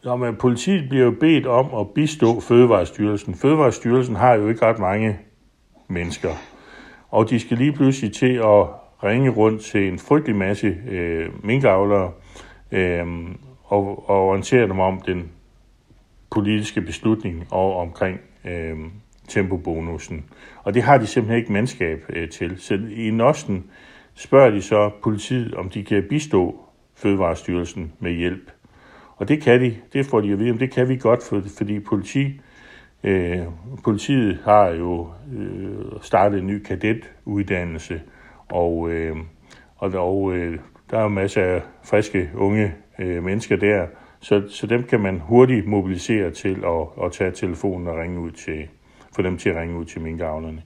Nå, 0.04 0.16
men 0.16 0.36
politiet 0.36 0.88
bliver 0.88 1.04
jo 1.04 1.14
bedt 1.20 1.46
om 1.46 1.80
at 1.80 1.86
bistå 1.94 2.40
Fødevarestyrelsen. 2.40 3.34
Fødevarestyrelsen 3.34 4.16
har 4.16 4.34
jo 4.34 4.48
ikke 4.48 4.66
ret 4.66 4.78
mange 4.78 5.18
mennesker. 5.88 6.30
Og 7.08 7.30
de 7.30 7.40
skal 7.40 7.56
lige 7.58 7.72
pludselig 7.72 8.14
til 8.14 8.32
at 8.32 8.66
ringe 9.04 9.30
rundt 9.30 9.62
til 9.62 9.88
en 9.88 9.98
frygtelig 9.98 10.36
masse 10.36 10.76
øh, 10.88 11.44
minkavlere 11.44 12.12
øh, 12.72 13.06
og, 13.64 14.08
og 14.10 14.28
orientere 14.28 14.68
dem 14.68 14.80
om 14.80 15.00
den 15.00 15.30
politiske 16.30 16.80
beslutning 16.80 17.46
og 17.50 17.76
omkring 17.76 18.20
øh, 18.44 18.76
tempobonusen. 19.28 20.24
Og 20.62 20.74
det 20.74 20.82
har 20.82 20.98
de 20.98 21.06
simpelthen 21.06 21.38
ikke 21.38 21.52
mandskab 21.52 22.04
øh, 22.08 22.28
til. 22.28 22.58
Så 22.58 22.78
i 22.90 23.10
Nosten 23.10 23.70
spørger 24.14 24.50
de 24.50 24.62
så 24.62 24.90
politiet, 25.02 25.54
om 25.54 25.68
de 25.68 25.84
kan 25.84 26.04
bistå 26.08 26.60
Fødevarestyrelsen 26.94 27.92
med 27.98 28.12
hjælp. 28.12 28.50
Og 29.16 29.28
det 29.28 29.42
kan 29.42 29.60
de, 29.60 29.76
det 29.92 30.06
får 30.06 30.20
de 30.20 30.32
at 30.32 30.38
vide, 30.38 30.50
om 30.50 30.58
det 30.58 30.70
kan 30.70 30.88
vi 30.88 30.96
godt, 30.96 31.22
for, 31.22 31.42
fordi 31.58 31.80
politi, 31.80 32.40
øh, 33.04 33.38
politiet 33.84 34.38
har 34.44 34.68
jo 34.68 35.08
øh, 35.36 35.84
startet 36.02 36.40
en 36.40 36.46
ny 36.46 36.62
kadetuddannelse, 36.62 38.00
og, 38.52 38.90
øh, 38.90 39.16
og, 39.76 39.92
og 39.94 40.36
øh, 40.36 40.58
der 40.90 40.98
er 40.98 41.08
masser 41.08 41.42
af 41.42 41.62
friske 41.84 42.30
unge 42.34 42.74
øh, 42.98 43.24
mennesker 43.24 43.56
der, 43.56 43.86
så, 44.20 44.42
så 44.48 44.66
dem 44.66 44.82
kan 44.82 45.00
man 45.00 45.18
hurtigt 45.18 45.66
mobilisere 45.66 46.30
til 46.30 46.64
at, 46.64 47.04
at 47.04 47.12
tage 47.12 47.30
telefonen 47.30 47.86
og 47.86 47.96
ringe 47.96 48.20
ud 48.20 48.30
til, 48.30 48.68
få 49.16 49.22
dem 49.22 49.38
til 49.38 49.50
at 49.50 49.56
ringe 49.56 49.78
ud 49.78 49.84
til 49.84 50.00
minkavlerne. 50.00 50.62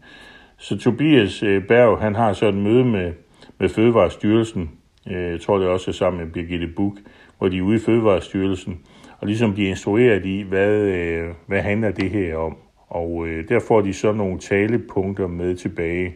Så 0.56 0.78
Tobias 0.78 1.42
øh, 1.42 1.66
Berg, 1.66 1.98
han 1.98 2.14
har 2.14 2.32
så 2.32 2.46
et 2.46 2.54
møde 2.54 2.84
med, 2.84 3.12
med 3.58 3.68
Fødevarestyrelsen, 3.68 4.70
øh, 5.10 5.30
jeg 5.30 5.40
tror 5.40 5.58
det 5.58 5.68
også 5.68 5.90
er 5.90 5.92
sammen 5.92 6.24
med 6.24 6.32
Birgitte 6.32 6.68
Buk, 6.76 6.94
hvor 7.38 7.48
de 7.48 7.58
er 7.58 7.62
ude 7.62 7.76
i 7.76 7.80
Fødevarestyrelsen, 7.80 8.80
og 9.18 9.26
ligesom 9.26 9.52
de 9.52 9.64
instrueret 9.64 10.26
i, 10.26 10.42
hvad, 10.42 10.72
øh, 10.72 11.28
hvad 11.46 11.60
handler 11.60 11.90
det 11.90 12.10
her 12.10 12.36
om. 12.36 12.56
Og 12.88 13.26
øh, 13.26 13.48
der 13.48 13.60
får 13.68 13.80
de 13.80 13.92
så 13.92 14.12
nogle 14.12 14.38
talepunkter 14.38 15.26
med 15.26 15.56
tilbage. 15.56 16.14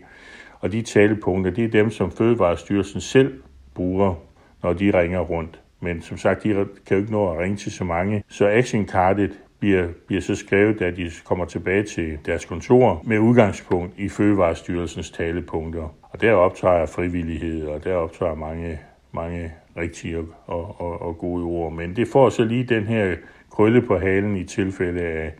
Og 0.67 0.73
de 0.73 0.83
talepunkter, 0.83 1.51
det 1.51 1.65
er 1.65 1.69
dem, 1.69 1.91
som 1.91 2.11
Fødevarestyrelsen 2.11 3.01
selv 3.01 3.43
bruger, 3.75 4.15
når 4.63 4.73
de 4.73 4.99
ringer 4.99 5.21
rundt. 5.21 5.61
Men 5.81 6.03
som 6.03 6.17
sagt, 6.17 6.43
de 6.43 6.49
kan 6.87 6.97
jo 6.97 6.97
ikke 6.97 7.13
nå 7.13 7.33
at 7.33 7.39
ringe 7.39 7.57
til 7.57 7.73
så 7.73 7.85
mange. 7.85 8.25
Så 8.29 8.49
actioncardet 8.49 9.41
bliver, 9.59 9.89
bliver 10.07 10.23
så 10.23 10.35
skrevet, 10.35 10.79
da 10.81 10.91
de 10.91 11.11
kommer 11.25 11.45
tilbage 11.45 11.83
til 11.83 12.19
deres 12.27 12.45
kontor 12.45 13.03
med 13.05 13.19
udgangspunkt 13.19 13.99
i 13.99 14.09
Fødevarestyrelsens 14.09 15.11
talepunkter. 15.11 15.95
Og 16.03 16.21
der 16.21 16.33
optager 16.33 16.87
frivillighed, 16.87 17.67
og 17.67 17.85
der 17.85 17.95
optager 17.95 18.35
mange, 18.35 18.81
mange 19.13 19.53
rigtige 19.77 20.19
og, 20.19 20.27
og, 20.47 20.81
og, 20.81 21.03
og 21.03 21.19
gode 21.19 21.45
ord. 21.45 21.73
Men 21.73 21.97
det 21.97 22.09
får 22.09 22.29
så 22.29 22.45
lige 22.45 22.65
den 22.65 22.85
her 22.85 23.17
krølle 23.51 23.83
på 23.83 23.99
halen 23.99 24.37
i 24.37 24.45
tilfælde 24.45 25.03
af, 25.03 25.35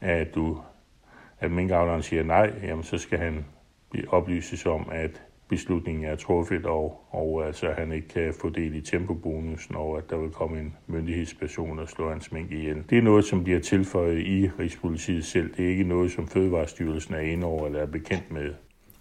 at 0.00 0.34
du 0.34 0.58
at 1.40 1.50
minkavleren 1.50 2.02
siger 2.02 2.22
nej, 2.22 2.52
jamen 2.62 2.84
så 2.84 2.98
skal 2.98 3.18
han 3.18 3.44
oplyses 4.08 4.66
om, 4.66 4.88
at 4.92 5.22
beslutningen 5.48 6.04
er 6.04 6.16
truffet, 6.16 6.66
og, 6.66 7.00
og 7.10 7.46
altså, 7.46 7.66
han 7.78 7.92
ikke 7.92 8.08
kan 8.08 8.34
få 8.40 8.48
del 8.48 8.74
i 8.74 8.80
tempobonusen, 8.80 9.76
og 9.76 9.98
at 9.98 10.10
der 10.10 10.16
vil 10.16 10.30
komme 10.30 10.60
en 10.60 10.74
myndighedsperson 10.86 11.78
og 11.78 11.88
slå 11.88 12.10
hans 12.10 12.32
mink 12.32 12.52
ihjel. 12.52 12.82
Det 12.90 12.98
er 12.98 13.02
noget, 13.02 13.24
som 13.24 13.44
bliver 13.44 13.60
tilføjet 13.60 14.18
i 14.18 14.50
Rigspolitiet 14.58 15.24
selv. 15.24 15.54
Det 15.56 15.64
er 15.64 15.68
ikke 15.68 15.84
noget, 15.84 16.12
som 16.12 16.28
Fødevarestyrelsen 16.28 17.14
er 17.14 17.20
inde 17.20 17.46
over 17.46 17.66
eller 17.66 17.80
er 17.80 17.86
bekendt 17.86 18.30
med. 18.30 18.54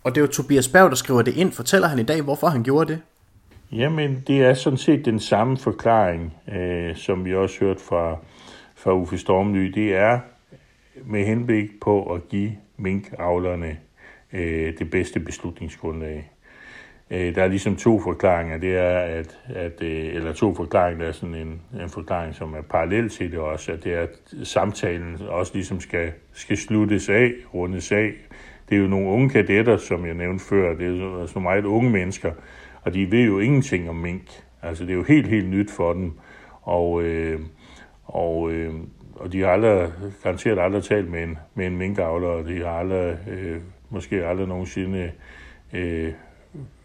Og 0.04 0.16
det 0.16 0.18
er 0.18 0.26
jo 0.26 0.32
Tobias 0.32 0.68
Berg, 0.68 0.90
der 0.90 0.96
skriver 0.96 1.22
det 1.22 1.38
ind. 1.38 1.52
Fortæller 1.52 1.88
han 1.88 2.00
i 2.00 2.04
dag, 2.04 2.22
hvorfor 2.22 2.48
han 2.48 2.64
gjorde 2.64 2.94
det? 2.94 3.02
Jamen, 3.72 4.24
det 4.28 4.42
er 4.42 4.54
sådan 4.54 4.78
set 4.78 5.06
den 5.06 5.20
samme 5.20 5.58
forklaring, 5.58 6.34
øh, 6.54 6.96
som 6.96 7.26
vi 7.26 7.36
også 7.36 7.60
hørt 7.60 7.82
fra, 7.82 8.18
fra 8.76 8.94
Uffe 8.94 9.18
Stormly. 9.18 9.66
Det 9.66 9.96
er 9.96 10.20
med 11.06 11.26
henblik 11.26 11.70
på 11.82 12.14
at 12.14 12.28
give 12.30 12.52
minkavlerne 12.78 13.78
øh, 14.34 14.74
det 14.80 14.90
bedste 14.90 15.20
beslutningsgrundlag. 15.20 16.32
Øh, 17.12 17.36
der 17.36 17.44
er 17.44 17.48
ligesom 17.48 17.76
to 17.76 18.00
forklaringer. 18.00 18.58
Det 18.58 18.78
er, 18.78 19.00
at, 19.00 19.40
at 19.56 19.82
øh, 19.82 20.16
eller 20.16 20.34
to 20.34 20.56
forklaringer, 20.56 21.02
der 21.02 21.10
er 21.10 21.14
sådan 21.14 21.36
en, 21.36 21.62
en 21.82 21.90
forklaring, 21.90 22.36
som 22.36 22.54
er 22.54 22.62
parallel 22.62 23.10
til 23.10 23.32
det 23.32 23.40
også, 23.40 23.72
at 23.72 23.84
det 23.84 23.94
er, 23.94 24.02
at 24.02 24.34
samtalen 24.44 25.22
også 25.28 25.52
ligesom 25.54 25.80
skal, 25.80 26.12
skal 26.34 26.58
sluttes 26.58 27.10
af, 27.10 27.32
rundes 27.54 27.92
af. 27.92 28.12
Det 28.70 28.76
er 28.76 28.82
jo 28.82 28.88
nogle 28.88 29.10
unge 29.10 29.30
kadetter, 29.30 29.78
som 29.78 30.06
jeg 30.06 30.14
nævnte 30.14 30.46
før, 30.46 30.74
det 30.74 30.88
er 30.88 31.22
altså 31.22 31.40
nogle 31.40 31.50
meget 31.50 31.66
unge 31.66 31.90
mennesker, 31.90 32.32
og 32.82 32.94
de 32.94 33.12
ved 33.12 33.26
jo 33.26 33.40
ingenting 33.40 33.90
om 33.90 33.96
mink. 33.96 34.44
Altså, 34.62 34.84
det 34.84 34.92
er 34.92 34.96
jo 34.96 35.04
helt, 35.04 35.28
helt 35.28 35.50
nyt 35.50 35.72
for 35.72 35.94
dem. 35.94 36.12
Og, 36.62 37.04
øh, 37.04 37.40
og, 38.04 38.52
øh, 38.52 38.74
og 39.16 39.32
de 39.32 39.42
har 39.42 39.48
aldrig, 39.48 39.92
garanteret 40.24 40.60
aldrig 40.60 40.84
talt 40.84 41.12
med 41.12 41.24
en, 41.24 41.38
med 41.56 41.68
en 41.68 41.78
minkavler, 41.78 42.28
og 42.28 42.48
de 42.48 42.58
har 42.58 42.70
aldrig, 42.70 43.18
øh, 43.28 43.58
måske 43.94 44.26
aldrig 44.26 44.48
nogensinde 44.48 45.12
øh, 45.74 46.14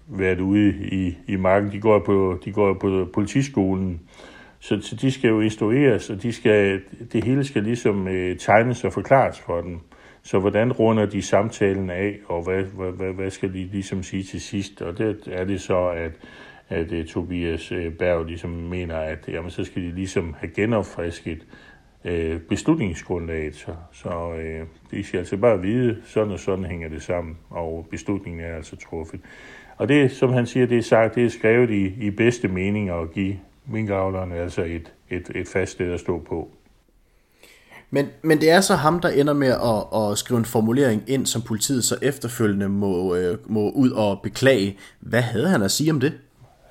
været 0.09 0.41
ude 0.41 0.75
i, 0.93 1.19
i 1.27 1.37
marken. 1.37 1.73
De 1.73 1.81
går 1.81 1.99
på, 1.99 2.39
de 2.45 2.53
går 2.53 2.75
på 2.75 3.09
politiskolen, 3.15 4.01
så, 4.61 4.81
så 4.81 4.97
de 4.97 5.11
skal 5.11 5.29
jo 5.29 5.41
instrueres, 5.41 6.11
og 6.11 6.23
de 6.23 6.33
skal, 6.33 6.81
det 7.13 7.25
hele 7.25 7.45
skal 7.45 7.63
ligesom 7.63 8.09
øh, 8.09 8.37
tegnes 8.37 8.85
og 8.85 8.93
forklares 8.93 9.41
for 9.41 9.61
dem. 9.61 9.81
Så 10.23 10.39
hvordan 10.39 10.73
runder 10.73 11.07
de 11.07 11.23
samtalen 11.23 11.91
af, 11.91 12.19
og 12.27 12.43
hvad, 12.43 12.63
hvad, 12.63 12.93
hvad, 12.93 13.13
hvad 13.13 13.31
skal 13.31 13.53
de 13.53 13.65
ligesom 13.65 14.03
sige 14.03 14.23
til 14.23 14.41
sidst? 14.41 14.83
Og 14.83 14.99
det 14.99 15.19
er 15.27 15.45
det 15.45 15.61
så, 15.61 15.89
at, 15.89 16.13
at 16.69 16.93
uh, 16.93 17.05
Tobias 17.05 17.73
øh, 17.73 17.93
Berg 17.93 18.25
ligesom 18.25 18.51
mener, 18.51 18.97
at 18.97 19.29
jamen, 19.29 19.51
så 19.51 19.65
skal 19.65 19.83
de 19.83 19.91
ligesom 19.91 20.35
have 20.39 20.51
genopfrisket 20.51 21.47
øh, 22.05 22.41
beslutningsgrundlaget. 22.41 23.57
Så, 23.57 23.75
så 23.93 24.33
øh, 24.33 24.67
de 24.91 25.05
skal 25.05 25.19
altså 25.19 25.37
bare 25.37 25.61
vide, 25.61 25.97
sådan 26.05 26.33
og 26.33 26.41
sådan 26.41 26.65
hænger 26.65 26.89
det 26.89 27.03
sammen, 27.03 27.39
og 27.51 27.87
beslutningen 27.91 28.45
er 28.45 28.57
altså 28.57 28.77
truffet. 28.77 29.21
Og 29.77 29.89
det, 29.89 30.13
som 30.13 30.33
han 30.33 30.47
siger, 30.47 30.67
det 30.67 30.79
er 30.79 30.83
sagt, 30.83 31.15
det 31.15 31.25
er 31.25 31.31
skrevet 31.31 31.71
i, 31.71 32.07
i 32.07 32.11
bedste 32.11 32.49
mening 32.49 32.91
at 32.91 33.13
give 33.13 33.37
minkavlerne 33.67 34.35
altså 34.35 34.63
et, 34.63 34.93
et, 35.11 35.31
et 35.35 35.49
fast 35.49 35.73
sted 35.73 35.93
at 35.93 36.01
stå 36.01 36.19
på. 36.19 36.51
Men, 37.91 38.07
men 38.23 38.41
det 38.41 38.51
er 38.51 38.61
så 38.61 38.75
ham, 38.75 39.01
der 39.01 39.09
ender 39.09 39.33
med 39.33 39.49
at, 39.49 40.11
at 40.11 40.19
skrive 40.19 40.39
en 40.39 40.45
formulering 40.45 41.03
ind, 41.07 41.27
som 41.27 41.43
politiet 41.43 41.85
så 41.85 41.97
efterfølgende 42.03 42.69
må, 42.69 43.15
øh, 43.15 43.39
må 43.47 43.71
ud 43.71 43.91
og 43.91 44.21
beklage. 44.23 44.79
Hvad 45.01 45.23
havde 45.23 45.49
han 45.49 45.63
at 45.63 45.71
sige 45.71 45.91
om 45.91 46.01
det? 46.01 46.13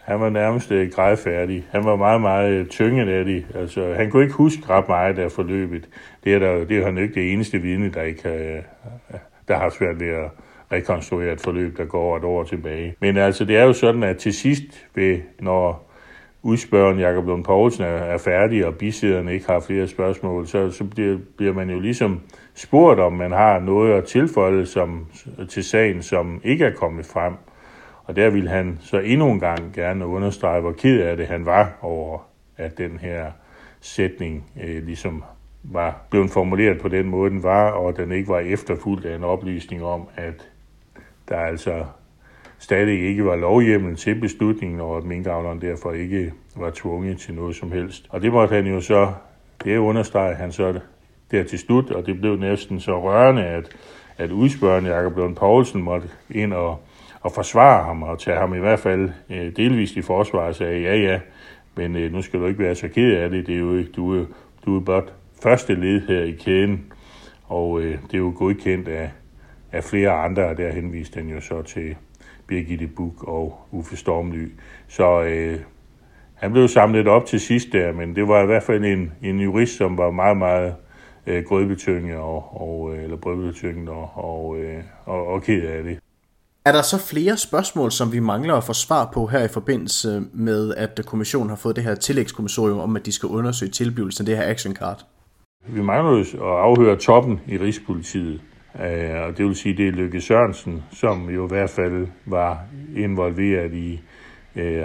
Han 0.07 0.19
var 0.19 0.29
nærmest 0.29 0.71
øh, 0.71 0.91
grædfærdig. 0.91 1.65
Han 1.71 1.85
var 1.85 1.95
meget, 1.95 2.21
meget 2.21 2.51
øh, 2.51 2.67
tynget 2.67 3.09
af 3.09 3.25
det. 3.25 3.45
Altså, 3.55 3.93
han 3.93 4.09
kunne 4.11 4.23
ikke 4.23 4.35
huske 4.35 4.69
ret 4.69 4.87
meget 4.87 5.19
af 5.19 5.31
forløbet. 5.31 5.89
Det 6.23 6.33
er, 6.33 6.39
der, 6.39 6.65
det 6.65 6.77
er 6.77 6.85
han 6.85 6.97
ikke 6.97 7.13
det 7.13 7.33
eneste 7.33 7.59
vidne, 7.59 7.89
der 7.89 8.01
ikke 8.01 8.23
har, 8.23 8.33
øh, 8.33 9.19
der 9.47 9.57
har 9.57 9.69
svært 9.69 9.99
ved 9.99 10.07
at 10.07 10.31
rekonstruere 10.71 11.33
et 11.33 11.41
forløb, 11.41 11.77
der 11.77 11.85
går 11.85 12.17
et 12.17 12.23
år 12.23 12.43
tilbage. 12.43 12.95
Men 12.99 13.17
altså, 13.17 13.45
det 13.45 13.57
er 13.57 13.63
jo 13.63 13.73
sådan, 13.73 14.03
at 14.03 14.17
til 14.17 14.33
sidst, 14.33 14.87
ved, 14.95 15.19
når 15.39 15.91
udspørgen 16.43 16.99
Jakob 16.99 17.25
Lund 17.27 17.43
Poulsen 17.43 17.83
er, 17.83 17.87
er 17.87 18.17
færdig, 18.17 18.65
og 18.65 18.75
bisæderne 18.75 19.33
ikke 19.33 19.47
har 19.47 19.59
flere 19.59 19.87
spørgsmål, 19.87 20.47
så, 20.47 20.71
så 20.71 20.83
bliver, 20.83 21.17
bliver 21.37 21.53
man 21.53 21.69
jo 21.69 21.79
ligesom 21.79 22.21
spurgt, 22.55 22.99
om 22.99 23.13
man 23.13 23.31
har 23.31 23.59
noget 23.59 23.93
at 23.93 24.03
tilføje 24.03 24.65
som, 24.65 25.05
til 25.49 25.63
sagen, 25.63 26.01
som 26.01 26.41
ikke 26.43 26.65
er 26.65 26.73
kommet 26.73 27.05
frem. 27.05 27.33
Og 28.07 28.15
der 28.15 28.29
vil 28.29 28.47
han 28.47 28.77
så 28.81 28.99
endnu 28.99 29.31
en 29.31 29.39
gang 29.39 29.73
gerne 29.73 30.05
understrege, 30.05 30.61
hvor 30.61 30.71
ked 30.71 31.01
af 31.01 31.17
det 31.17 31.27
han 31.27 31.45
var 31.45 31.77
over, 31.81 32.19
at 32.57 32.77
den 32.77 32.97
her 32.97 33.31
sætning 33.81 34.51
øh, 34.63 34.85
ligesom 34.85 35.23
var 35.63 36.01
blevet 36.09 36.31
formuleret 36.31 36.81
på 36.81 36.87
den 36.87 37.07
måde, 37.07 37.31
den 37.31 37.43
var, 37.43 37.71
og 37.71 37.97
den 37.97 38.11
ikke 38.11 38.27
var 38.27 38.39
efterfulgt 38.39 39.05
af 39.05 39.15
en 39.15 39.23
oplysning 39.23 39.83
om, 39.83 40.07
at 40.15 40.49
der 41.29 41.37
altså 41.37 41.85
stadig 42.59 43.03
ikke 43.03 43.25
var 43.25 43.35
lovhjemmel 43.35 43.95
til 43.95 44.19
beslutningen, 44.19 44.81
og 44.81 44.97
at 44.97 45.03
minkavleren 45.03 45.61
derfor 45.61 45.91
ikke 45.91 46.33
var 46.55 46.71
tvunget 46.75 47.19
til 47.19 47.33
noget 47.33 47.55
som 47.55 47.71
helst. 47.71 48.05
Og 48.09 48.21
det 48.21 48.31
måtte 48.31 48.55
han 48.55 48.67
jo 48.67 48.81
så, 48.81 49.13
det 49.63 49.77
understreger 49.77 50.35
han 50.35 50.51
så 50.51 50.79
der 51.31 51.43
til 51.43 51.59
slut, 51.59 51.91
og 51.91 52.05
det 52.05 52.19
blev 52.19 52.35
næsten 52.35 52.79
så 52.79 53.01
rørende, 53.01 53.43
at, 53.43 53.69
at 54.17 54.31
udspørgende 54.31 54.95
Jakob 54.95 55.17
Lund 55.17 55.35
Poulsen 55.35 55.81
måtte 55.81 56.09
ind 56.29 56.53
og, 56.53 56.79
at 57.27 57.33
forsvare 57.33 57.83
ham, 57.83 58.03
og 58.03 58.19
tage 58.19 58.37
ham 58.37 58.53
i 58.53 58.59
hvert 58.59 58.79
fald 58.79 59.09
øh, 59.29 59.55
delvist 59.55 59.95
i 59.95 60.01
forsvar, 60.01 60.39
og 60.39 60.55
sagde, 60.55 60.81
ja 60.81 60.95
ja, 60.95 61.19
men 61.75 61.95
øh, 61.95 62.11
nu 62.11 62.21
skal 62.21 62.39
du 62.39 62.45
ikke 62.45 62.59
være 62.59 62.75
så 62.75 62.87
ked 62.87 63.17
af 63.17 63.29
det, 63.29 63.47
det 63.47 63.55
er 63.55 63.59
jo 63.59 63.77
ikke, 63.77 63.91
du, 63.91 64.21
er, 64.21 64.25
du 64.65 64.75
er 64.75 64.79
blot 64.79 65.13
første 65.43 65.75
led 65.75 66.07
her 66.07 66.23
i 66.23 66.31
kæden, 66.31 66.93
og 67.47 67.81
øh, 67.81 67.97
det 68.03 68.13
er 68.13 68.17
jo 68.17 68.33
godkendt 68.35 68.87
af, 68.87 69.11
af 69.71 69.83
flere 69.83 70.11
andre, 70.11 70.45
og 70.45 70.57
der 70.57 70.71
henviste 70.71 71.19
han 71.19 71.29
jo 71.29 71.41
så 71.41 71.61
til 71.61 71.95
Birgitte 72.47 72.87
Buk 72.87 73.23
og 73.23 73.59
Uffe 73.71 73.97
Stormly. 73.97 74.51
Så 74.87 75.23
øh, 75.23 75.59
han 76.33 76.51
blev 76.51 76.67
samlet 76.67 77.07
op 77.07 77.25
til 77.25 77.39
sidst 77.39 77.67
der, 77.71 77.93
men 77.93 78.15
det 78.15 78.27
var 78.27 78.43
i 78.43 78.45
hvert 78.45 78.63
fald 78.63 78.85
en, 78.85 79.11
en 79.21 79.39
jurist, 79.39 79.77
som 79.77 79.97
var 79.97 80.11
meget, 80.11 80.37
meget 80.37 80.75
øh, 81.27 81.43
grødbetynget 81.43 82.17
og, 82.17 82.61
og, 82.61 82.95
øh, 82.95 83.03
eller 83.03 83.17
og, 83.87 84.11
og, 84.15 84.57
øh, 84.57 84.83
og, 85.05 85.27
og 85.27 85.43
ked 85.43 85.63
af 85.63 85.83
det. 85.83 85.99
Er 86.67 86.71
der 86.71 86.81
så 86.81 86.97
flere 86.97 87.37
spørgsmål, 87.37 87.91
som 87.91 88.13
vi 88.13 88.19
mangler 88.19 88.55
at 88.55 88.63
få 88.63 88.73
svar 88.73 89.09
på 89.13 89.25
her 89.25 89.43
i 89.43 89.47
forbindelse 89.47 90.23
med, 90.33 90.73
at 90.75 91.01
kommissionen 91.05 91.49
har 91.49 91.55
fået 91.55 91.75
det 91.75 91.83
her 91.83 91.95
tillægskommissorium 91.95 92.79
om, 92.79 92.95
at 92.95 93.05
de 93.05 93.11
skal 93.11 93.29
undersøge 93.29 93.71
tilblivelsen 93.71 94.21
af 94.21 94.25
det 94.25 94.37
her 94.37 94.51
action 94.51 94.75
card? 94.75 95.05
Vi 95.67 95.81
mangler 95.81 96.11
jo 96.11 96.19
at 96.19 96.59
afhøre 96.59 96.95
toppen 96.95 97.39
i 97.47 97.57
Rigspolitiet. 97.57 98.41
Øh, 98.81 99.21
og 99.21 99.37
det 99.37 99.45
vil 99.45 99.55
sige, 99.55 99.77
det 99.77 99.87
er 99.87 99.91
Lykke 99.91 100.21
Sørensen, 100.21 100.83
som 100.91 101.29
jo 101.29 101.45
i 101.45 101.47
hvert 101.47 101.69
fald 101.69 102.07
var 102.25 102.59
involveret 102.95 103.73
i, 103.73 104.01
øh, 104.55 104.83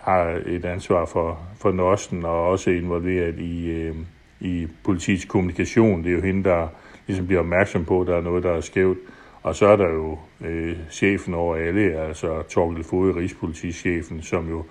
har 0.00 0.40
et 0.46 0.64
ansvar 0.64 1.06
for, 1.06 1.38
for 1.60 1.72
Nosten, 1.72 2.24
og 2.24 2.46
også 2.46 2.70
involveret 2.70 3.38
i, 3.38 3.66
øh, 3.66 3.96
i 4.40 4.66
politiets 4.84 5.24
kommunikation. 5.24 6.04
Det 6.04 6.08
er 6.10 6.16
jo 6.16 6.22
hende, 6.22 6.44
der 6.44 6.68
ligesom 7.06 7.26
bliver 7.26 7.40
opmærksom 7.40 7.84
på, 7.84 8.00
at 8.00 8.06
der 8.06 8.16
er 8.16 8.22
noget, 8.22 8.42
der 8.42 8.52
er 8.52 8.60
skævt. 8.60 8.98
Og 9.42 9.54
så 9.54 9.66
er 9.66 9.76
der 9.76 9.88
jo 9.88 10.18
øh, 10.40 10.76
chefen 10.90 11.34
over 11.34 11.56
alle, 11.56 12.00
altså 12.00 12.42
Torgild 12.42 12.84
Fode, 12.84 13.16
Rigspolitichefen, 13.16 14.22
som 14.22 14.48
jo 14.48 14.64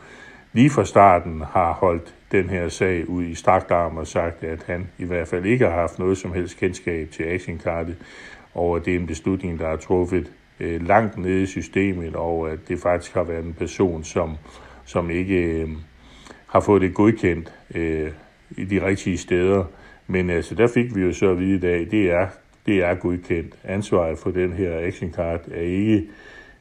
lige 0.53 0.69
fra 0.69 0.86
starten 0.86 1.41
har 1.41 1.73
holdt 1.73 2.15
den 2.32 2.49
her 2.49 2.69
sag 2.69 3.10
ud 3.10 3.23
i 3.23 3.36
strakt 3.36 3.71
arm 3.71 3.97
og 3.97 4.08
sagt, 4.08 4.43
at 4.43 4.63
han 4.63 4.88
i 4.97 5.06
hvert 5.06 5.27
fald 5.27 5.45
ikke 5.45 5.65
har 5.65 5.73
haft 5.73 5.99
noget 5.99 6.17
som 6.17 6.34
helst 6.34 6.58
kendskab 6.58 7.10
til 7.12 7.23
actionkartet, 7.23 7.97
og 8.53 8.75
at 8.75 8.86
det 8.86 8.95
er 8.95 8.99
en 8.99 9.08
beslutning, 9.08 9.60
der 9.60 9.67
er 9.67 9.77
truffet 9.77 10.32
øh, 10.60 10.88
langt 10.88 11.17
nede 11.17 11.41
i 11.41 11.45
systemet, 11.45 12.15
og 12.15 12.51
at 12.51 12.60
det 12.67 12.80
faktisk 12.80 13.13
har 13.13 13.23
været 13.23 13.45
en 13.45 13.53
person, 13.53 14.03
som, 14.03 14.38
som 14.86 15.10
ikke 15.10 15.36
øh, 15.36 15.69
har 16.47 16.60
fået 16.60 16.82
det 16.82 16.93
godkendt 16.93 17.53
øh, 17.75 18.12
i 18.58 18.65
de 18.65 18.86
rigtige 18.86 19.17
steder. 19.17 19.63
Men 20.08 20.30
altså, 20.30 20.56
der 20.56 20.67
fik 20.67 20.95
vi 20.95 21.01
jo 21.01 21.13
så 21.13 21.30
at 21.30 21.39
vide 21.39 21.56
i 21.56 21.60
dag, 21.60 21.88
det 21.91 22.12
er, 22.12 22.27
det 22.67 22.84
er 22.84 22.95
godkendt. 22.95 23.60
Ansvaret 23.63 24.17
for 24.17 24.32
den 24.32 24.53
her 24.53 24.80
action 24.80 25.13
card 25.13 25.41
er 25.51 25.62
ikke 25.62 26.08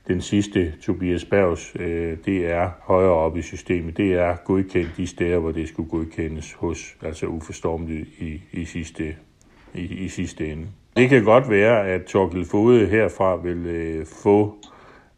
den 0.08 0.20
sidste, 0.20 0.72
Tobias 0.82 1.24
Bergs, 1.24 1.76
øh, 1.78 2.16
det 2.24 2.46
er 2.46 2.70
højere 2.80 3.10
op 3.10 3.36
i 3.36 3.42
systemet. 3.42 3.96
Det 3.96 4.12
er 4.12 4.36
godkendt 4.44 4.90
de 4.96 5.06
steder, 5.06 5.38
hvor 5.38 5.52
det 5.52 5.68
skulle 5.68 5.90
godkendes 5.90 6.52
hos, 6.52 6.96
altså 7.02 7.26
uforstormeligt 7.26 8.08
i, 8.18 8.42
i, 8.52 8.64
sidste, 8.64 9.16
i, 9.74 9.80
i 9.80 10.08
sidste 10.08 10.52
ende. 10.52 10.66
Det 10.96 11.08
kan 11.08 11.24
godt 11.24 11.50
være, 11.50 11.88
at 11.88 12.04
Torkel 12.04 12.44
Fode 12.44 12.86
herfra 12.86 13.36
vil 13.36 13.66
øh, 13.66 14.06
få 14.22 14.56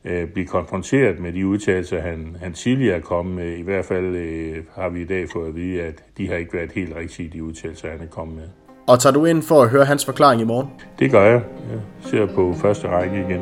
øh, 0.05 0.29
blive 0.29 0.47
konfronteret 0.47 1.19
med 1.19 1.33
de 1.33 1.47
udtalelser, 1.47 2.01
han, 2.01 2.37
han 2.41 2.53
tidligere 2.53 2.97
er 2.97 3.01
kommet 3.01 3.35
med. 3.35 3.57
I 3.57 3.63
hvert 3.63 3.85
fald 3.85 4.17
øh, 4.17 4.65
har 4.75 4.89
vi 4.89 5.03
i 5.03 5.05
dag 5.05 5.29
fået 5.29 5.49
at 5.49 5.55
vide, 5.55 5.83
at 5.83 6.05
de 6.19 6.29
har 6.29 6.37
ikke 6.37 6.53
været 6.53 6.73
helt 6.73 6.97
rigtige, 6.97 7.29
de 7.29 7.45
udtalelser, 7.45 7.91
han 7.91 8.01
er 8.01 8.07
kommet 8.07 8.37
med. 8.37 8.68
Og 8.89 9.01
tager 9.01 9.13
du 9.13 9.25
ind 9.25 9.43
for 9.43 9.63
at 9.63 9.69
høre 9.69 9.85
hans 9.85 10.05
forklaring 10.05 10.41
i 10.41 10.45
morgen? 10.45 10.71
Det 10.99 11.11
gør 11.11 11.25
jeg. 11.25 11.41
Jeg 11.71 11.81
ser 12.11 12.27
på 12.35 12.55
første 12.63 12.89
række 12.89 13.17
igen. 13.29 13.41